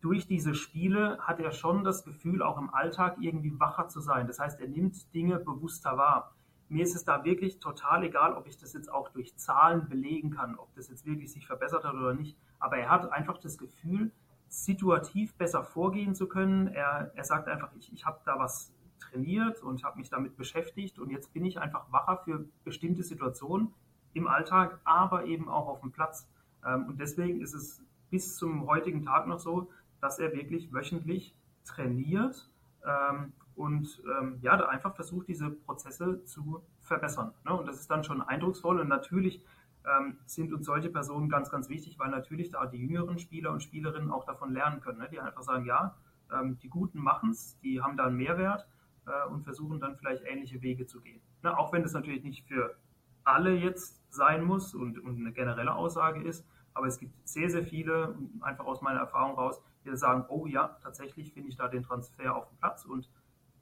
[0.00, 4.26] durch diese Spiele hat er schon das Gefühl, auch im Alltag irgendwie wacher zu sein.
[4.26, 6.34] Das heißt, er nimmt Dinge bewusster wahr.
[6.68, 10.30] Mir ist es da wirklich total egal, ob ich das jetzt auch durch Zahlen belegen
[10.30, 12.36] kann, ob das jetzt wirklich sich verbessert hat oder nicht.
[12.58, 14.10] Aber er hat einfach das Gefühl,
[14.48, 16.68] situativ besser vorgehen zu können.
[16.68, 20.98] Er, er sagt einfach, ich, ich habe da was trainiert und habe mich damit beschäftigt
[20.98, 23.72] und jetzt bin ich einfach wacher für bestimmte Situationen
[24.14, 26.28] im Alltag, aber eben auch auf dem Platz.
[26.66, 31.34] Ähm, und deswegen ist es bis zum heutigen Tag noch so, dass er wirklich wöchentlich
[31.64, 32.50] trainiert
[32.84, 37.32] ähm, und ähm, ja, da einfach versucht, diese Prozesse zu verbessern.
[37.44, 37.52] Ne?
[37.52, 39.42] Und das ist dann schon eindrucksvoll und natürlich
[39.84, 43.62] ähm, sind uns solche Personen ganz, ganz wichtig, weil natürlich da die jüngeren Spieler und
[43.62, 45.08] Spielerinnen auch davon lernen können, ne?
[45.10, 45.96] die einfach sagen, ja,
[46.32, 48.68] ähm, die Guten machen es, die haben da einen Mehrwert
[49.06, 51.20] äh, und versuchen dann vielleicht ähnliche Wege zu gehen.
[51.42, 51.58] Ne?
[51.58, 52.76] Auch wenn das natürlich nicht für
[53.24, 57.64] alle jetzt sein muss und, und eine generelle Aussage ist, aber es gibt sehr, sehr
[57.64, 61.82] viele, einfach aus meiner Erfahrung raus, die sagen, oh ja, tatsächlich finde ich da den
[61.82, 63.08] Transfer auf dem Platz und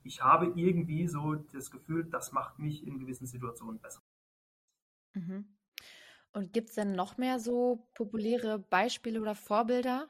[0.06, 4.02] ich habe irgendwie so das Gefühl, das macht mich in gewissen Situationen besser.
[5.14, 5.56] Mhm.
[6.32, 10.08] Und gibt es denn noch mehr so populäre Beispiele oder Vorbilder,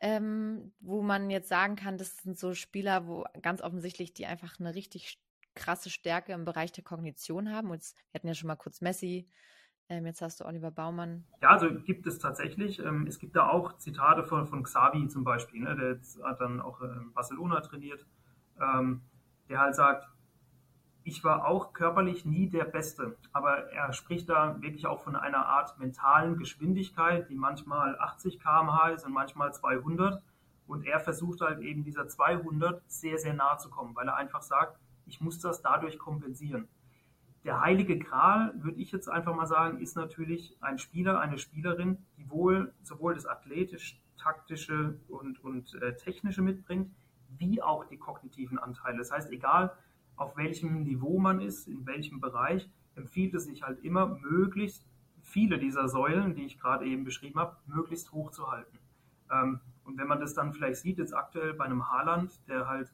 [0.00, 4.58] ähm, wo man jetzt sagen kann, das sind so Spieler, wo ganz offensichtlich die einfach
[4.58, 5.20] eine richtig
[5.54, 7.70] krasse Stärke im Bereich der Kognition haben?
[7.70, 9.28] Und wir hatten ja schon mal kurz Messi,
[9.88, 11.24] ähm, jetzt hast du Oliver Baumann.
[11.40, 12.78] Ja, also gibt es tatsächlich.
[12.80, 16.40] Ähm, es gibt da auch Zitate von, von Xavi zum Beispiel, ne, der jetzt, hat
[16.40, 18.06] dann auch in Barcelona trainiert,
[18.60, 19.02] ähm,
[19.48, 20.08] der halt sagt,
[21.04, 25.46] ich war auch körperlich nie der Beste, aber er spricht da wirklich auch von einer
[25.46, 30.20] Art mentalen Geschwindigkeit, die manchmal 80 km/h ist und manchmal 200.
[30.66, 34.42] Und er versucht halt eben dieser 200 sehr, sehr nahe zu kommen, weil er einfach
[34.42, 36.68] sagt, ich muss das dadurch kompensieren
[37.46, 41.98] der heilige Gral, würde ich jetzt einfach mal sagen, ist natürlich ein Spieler, eine Spielerin,
[42.18, 46.90] die wohl sowohl das athletisch, taktische und, und äh, technische mitbringt,
[47.38, 48.98] wie auch die kognitiven Anteile.
[48.98, 49.72] Das heißt, egal
[50.16, 54.86] auf welchem Niveau man ist, in welchem Bereich, empfiehlt es sich halt immer, möglichst
[55.20, 58.78] viele dieser Säulen, die ich gerade eben beschrieben habe, möglichst hoch zu halten.
[59.30, 62.92] Ähm, und wenn man das dann vielleicht sieht, jetzt aktuell bei einem Haaland, der halt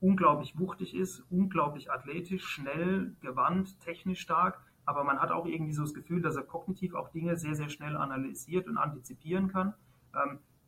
[0.00, 5.82] unglaublich wuchtig ist, unglaublich athletisch, schnell, gewandt, technisch stark, aber man hat auch irgendwie so
[5.82, 9.74] das Gefühl, dass er kognitiv auch Dinge sehr, sehr schnell analysiert und antizipieren kann.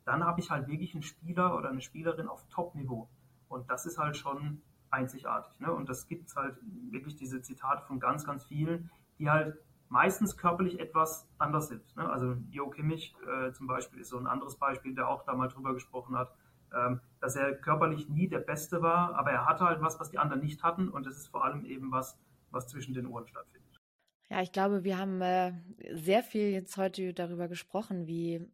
[0.06, 3.08] Dann habe ich halt wirklich einen Spieler oder eine Spielerin auf Top-Niveau.
[3.48, 5.60] Und das ist halt schon einzigartig.
[5.60, 5.72] Ne?
[5.72, 6.56] Und das gibt es halt
[6.90, 11.94] wirklich diese Zitate von ganz, ganz vielen, die halt meistens körperlich etwas anders sind.
[11.96, 12.08] Ne?
[12.08, 15.48] Also Jo Kimmich äh, zum Beispiel ist so ein anderes Beispiel, der auch da mal
[15.48, 16.32] drüber gesprochen hat
[16.74, 20.18] ähm, dass er körperlich nie der Beste war, aber er hatte halt was, was die
[20.18, 22.18] anderen nicht hatten und das ist vor allem eben was,
[22.50, 23.80] was zwischen den Ohren stattfindet.
[24.28, 25.52] Ja, ich glaube, wir haben äh,
[25.92, 28.44] sehr viel jetzt heute darüber gesprochen, wie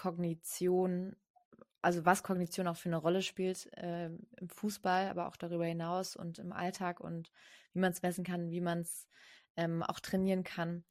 [0.00, 1.14] Kognition,
[1.82, 6.16] also was Kognition auch für eine Rolle spielt äh, im Fußball, aber auch darüber hinaus
[6.16, 7.30] und im Alltag und
[7.74, 9.06] wie man es messen kann, wie man es
[9.56, 10.84] ähm, auch trainieren kann.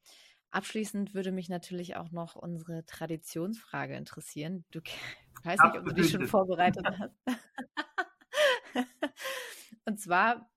[0.51, 4.63] Abschließend würde mich natürlich auch noch unsere Traditionsfrage interessieren.
[4.69, 7.15] Du ich weiß nicht, ob du dich schon vorbereitet hast.
[9.85, 10.51] Und zwar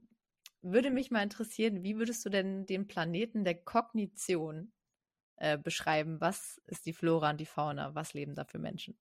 [0.60, 4.72] würde mich mal interessieren, wie würdest du denn den Planeten der Kognition
[5.36, 6.20] äh, beschreiben?
[6.20, 7.94] Was ist die Flora und die Fauna?
[7.94, 8.96] Was leben da für Menschen?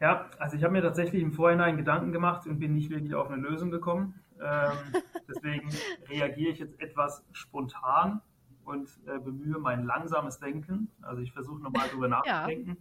[0.00, 3.30] Ja, also ich habe mir tatsächlich im Vorhinein Gedanken gemacht und bin nicht wirklich auf
[3.30, 4.20] eine Lösung gekommen.
[4.40, 4.72] Ähm,
[5.28, 5.70] deswegen
[6.08, 8.22] reagiere ich jetzt etwas spontan
[8.64, 10.90] und äh, bemühe mein langsames Denken.
[11.02, 12.70] Also ich versuche nochmal darüber nachzudenken.
[12.70, 12.76] Ja.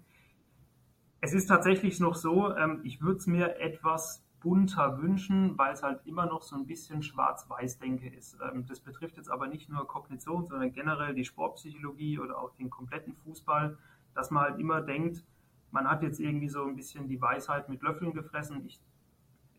[1.22, 5.84] Es ist tatsächlich noch so, ähm, ich würde es mir etwas bunter wünschen, weil es
[5.84, 8.38] halt immer noch so ein bisschen Schwarz-Weiß-Denke ist.
[8.42, 12.70] Ähm, das betrifft jetzt aber nicht nur Kognition, sondern generell die Sportpsychologie oder auch den
[12.70, 13.78] kompletten Fußball,
[14.14, 15.24] dass man halt immer denkt,
[15.72, 18.66] man hat jetzt irgendwie so ein bisschen die Weisheit mit Löffeln gefressen.
[18.66, 18.80] Ich,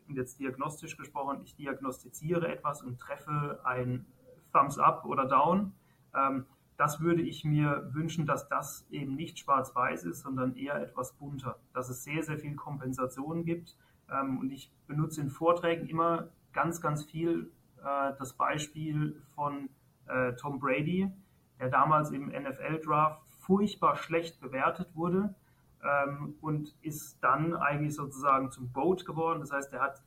[0.08, 4.06] jetzt diagnostisch gesprochen, ich diagnostiziere etwas und treffe ein
[4.52, 5.72] Thumbs up oder down.
[6.14, 11.12] Ähm, das würde ich mir wünschen, dass das eben nicht schwarz-weiß ist, sondern eher etwas
[11.12, 13.76] bunter, dass es sehr, sehr viel Kompensation gibt.
[14.10, 19.68] Ähm, und ich benutze in Vorträgen immer ganz, ganz viel äh, das Beispiel von
[20.06, 21.10] äh, Tom Brady,
[21.58, 25.34] der damals im NFL-Draft furchtbar schlecht bewertet wurde
[25.82, 29.40] ähm, und ist dann eigentlich sozusagen zum Boat geworden.
[29.40, 30.02] Das heißt, er hat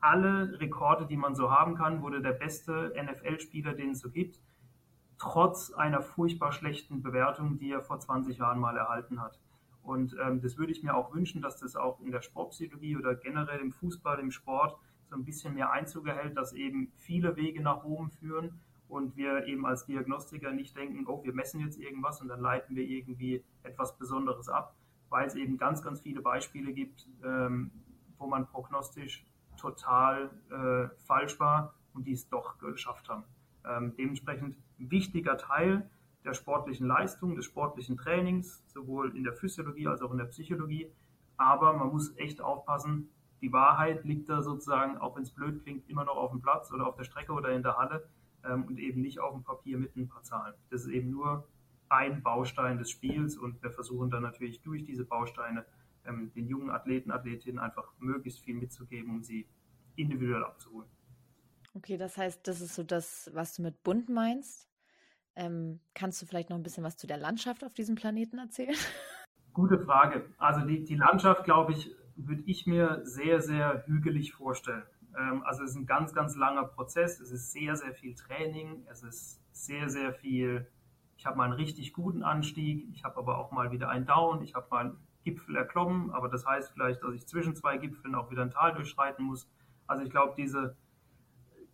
[0.00, 4.38] alle Rekorde, die man so haben kann, wurde der beste NFL-Spieler, den es so gibt
[5.18, 9.38] trotz einer furchtbar schlechten Bewertung, die er vor 20 Jahren mal erhalten hat.
[9.88, 13.14] Und ähm, das würde ich mir auch wünschen, dass das auch in der Sportpsychologie oder
[13.14, 14.78] generell im Fußball, im Sport
[15.08, 19.46] so ein bisschen mehr Einzug erhält, dass eben viele Wege nach oben führen und wir
[19.46, 23.42] eben als Diagnostiker nicht denken, oh, wir messen jetzt irgendwas und dann leiten wir irgendwie
[23.62, 24.76] etwas Besonderes ab,
[25.08, 27.70] weil es eben ganz, ganz viele Beispiele gibt, ähm,
[28.18, 29.24] wo man prognostisch
[29.56, 33.24] total äh, falsch war und die es doch geschafft haben.
[33.64, 35.88] Ähm, dementsprechend wichtiger Teil
[36.24, 40.90] der sportlichen Leistung, des sportlichen Trainings, sowohl in der Physiologie als auch in der Psychologie.
[41.36, 43.10] Aber man muss echt aufpassen,
[43.40, 46.72] die Wahrheit liegt da sozusagen, auch wenn es blöd klingt, immer noch auf dem Platz
[46.72, 48.08] oder auf der Strecke oder in der Halle
[48.44, 50.54] ähm, und eben nicht auf dem Papier mit ein paar Zahlen.
[50.70, 51.46] Das ist eben nur
[51.88, 55.64] ein Baustein des Spiels und wir versuchen dann natürlich durch diese Bausteine
[56.04, 59.46] ähm, den jungen Athleten, Athletinnen einfach möglichst viel mitzugeben, um sie
[59.96, 60.88] individuell abzuholen.
[61.74, 64.67] Okay, das heißt, das ist so das, was du mit bunt meinst.
[65.38, 68.74] Ähm, kannst du vielleicht noch ein bisschen was zu der Landschaft auf diesem Planeten erzählen?
[69.52, 70.26] Gute Frage.
[70.36, 74.82] Also die, die Landschaft, glaube ich, würde ich mir sehr, sehr hügelig vorstellen.
[75.16, 77.20] Ähm, also es ist ein ganz, ganz langer Prozess.
[77.20, 78.84] Es ist sehr, sehr viel Training.
[78.90, 80.66] Es ist sehr, sehr viel.
[81.16, 82.88] Ich habe mal einen richtig guten Anstieg.
[82.92, 84.42] Ich habe aber auch mal wieder einen Down.
[84.42, 86.10] Ich habe mal einen Gipfel erklommen.
[86.10, 89.48] Aber das heißt vielleicht, dass ich zwischen zwei Gipfeln auch wieder ein Tal durchschreiten muss.
[89.86, 90.76] Also ich glaube, diese,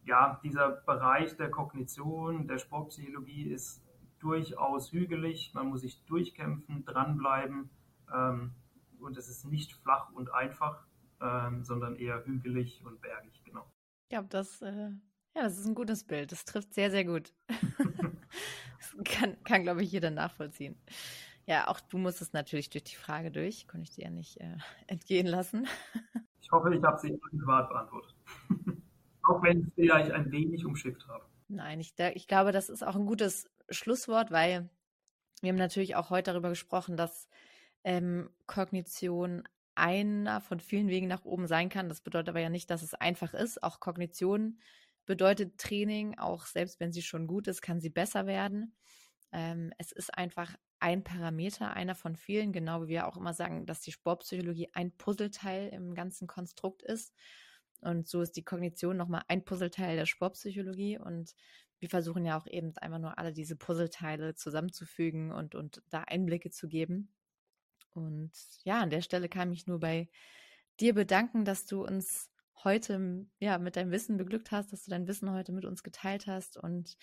[0.05, 3.83] ja, dieser Bereich der Kognition, der Sportpsychologie ist
[4.19, 5.53] durchaus hügelig.
[5.55, 7.71] Man muss sich durchkämpfen, dranbleiben.
[8.13, 8.55] Ähm,
[8.99, 10.87] und es ist nicht flach und einfach,
[11.21, 13.67] ähm, sondern eher hügelig und bergig, genau.
[14.05, 14.91] Ich glaube, das, äh,
[15.35, 16.33] ja, das ist ein gutes Bild.
[16.33, 17.35] Das trifft sehr, sehr gut.
[17.47, 20.77] das kann, kann glaube ich, jeder nachvollziehen.
[21.47, 23.69] Ja, auch du musstest natürlich durch die Frage durch.
[23.69, 25.67] Konnte ich dir ja nicht äh, entgehen lassen.
[26.41, 28.15] ich hoffe, ich habe sie privat beantwortet.
[29.27, 31.25] auch wenn ich vielleicht ein wenig umschifft habe.
[31.49, 34.69] Nein, ich, ich glaube, das ist auch ein gutes Schlusswort, weil
[35.41, 37.29] wir haben natürlich auch heute darüber gesprochen, dass
[37.85, 39.45] ähm, Kognition
[39.75, 41.89] einer von vielen Wegen nach oben sein kann.
[41.89, 43.63] Das bedeutet aber ja nicht, dass es einfach ist.
[43.63, 44.59] Auch Kognition
[45.05, 48.75] bedeutet Training, auch selbst wenn sie schon gut ist, kann sie besser werden.
[49.33, 53.67] Ähm, es ist einfach ein Parameter, einer von vielen, genau wie wir auch immer sagen,
[53.67, 57.15] dass die Sportpsychologie ein Puzzleteil im ganzen Konstrukt ist.
[57.81, 60.99] Und so ist die Kognition nochmal ein Puzzleteil der Sportpsychologie.
[60.99, 61.35] Und
[61.79, 66.51] wir versuchen ja auch eben einfach nur alle diese Puzzleteile zusammenzufügen und, und da Einblicke
[66.51, 67.13] zu geben.
[67.93, 68.33] Und
[68.65, 70.09] ja, an der Stelle kann ich nur bei
[70.81, 72.31] dir bedanken, dass du uns
[72.65, 76.27] heute ja mit deinem Wissen beglückt hast, dass du dein Wissen heute mit uns geteilt
[76.27, 76.97] hast und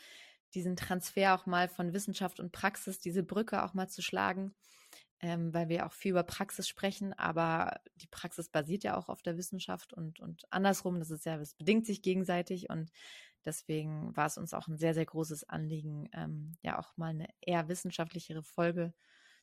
[0.53, 4.53] diesen Transfer auch mal von Wissenschaft und Praxis, diese Brücke auch mal zu schlagen,
[5.21, 9.21] ähm, weil wir auch viel über Praxis sprechen, aber die Praxis basiert ja auch auf
[9.21, 12.91] der Wissenschaft und, und andersrum, das ist ja, es bedingt sich gegenseitig und
[13.45, 17.27] deswegen war es uns auch ein sehr, sehr großes Anliegen, ähm, ja auch mal eine
[17.41, 18.93] eher wissenschaftlichere Folge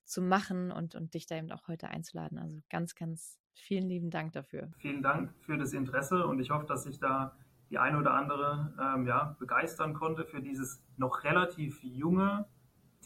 [0.04, 2.38] zu machen und, und dich da eben auch heute einzuladen.
[2.38, 4.72] Also ganz, ganz vielen lieben Dank dafür.
[4.78, 7.36] Vielen Dank für das Interesse und ich hoffe, dass ich da
[7.70, 12.46] die eine oder andere ähm, ja, begeistern konnte für dieses noch relativ junge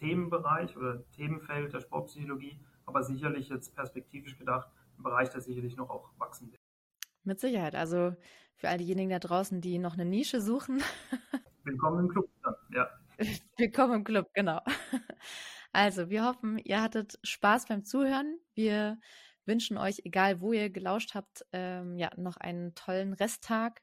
[0.02, 5.90] Themenbereich oder Themenfeld der Sportpsychologie, aber sicherlich jetzt perspektivisch gedacht, ein Bereich, der sicherlich noch
[5.90, 6.60] auch wachsen wird.
[7.22, 7.76] Mit Sicherheit.
[7.76, 8.16] Also
[8.56, 10.82] für all diejenigen da draußen, die noch eine Nische suchen.
[11.62, 12.90] Willkommen im Club dann, ja.
[13.56, 14.60] Willkommen im Club, genau.
[15.72, 18.40] Also, wir hoffen, ihr hattet Spaß beim Zuhören.
[18.54, 18.98] Wir
[19.46, 23.82] wünschen euch, egal wo ihr gelauscht habt, ähm, ja, noch einen tollen Resttag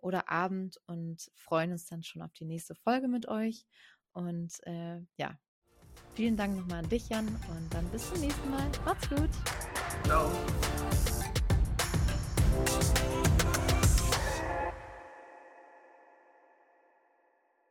[0.00, 3.64] oder Abend und freuen uns dann schon auf die nächste Folge mit euch.
[4.12, 5.38] Und äh, ja,
[6.14, 7.26] vielen Dank nochmal an dich, Jan.
[7.26, 8.66] Und dann bis zum nächsten Mal.
[8.84, 9.30] Macht's gut.
[10.04, 10.30] Ciao.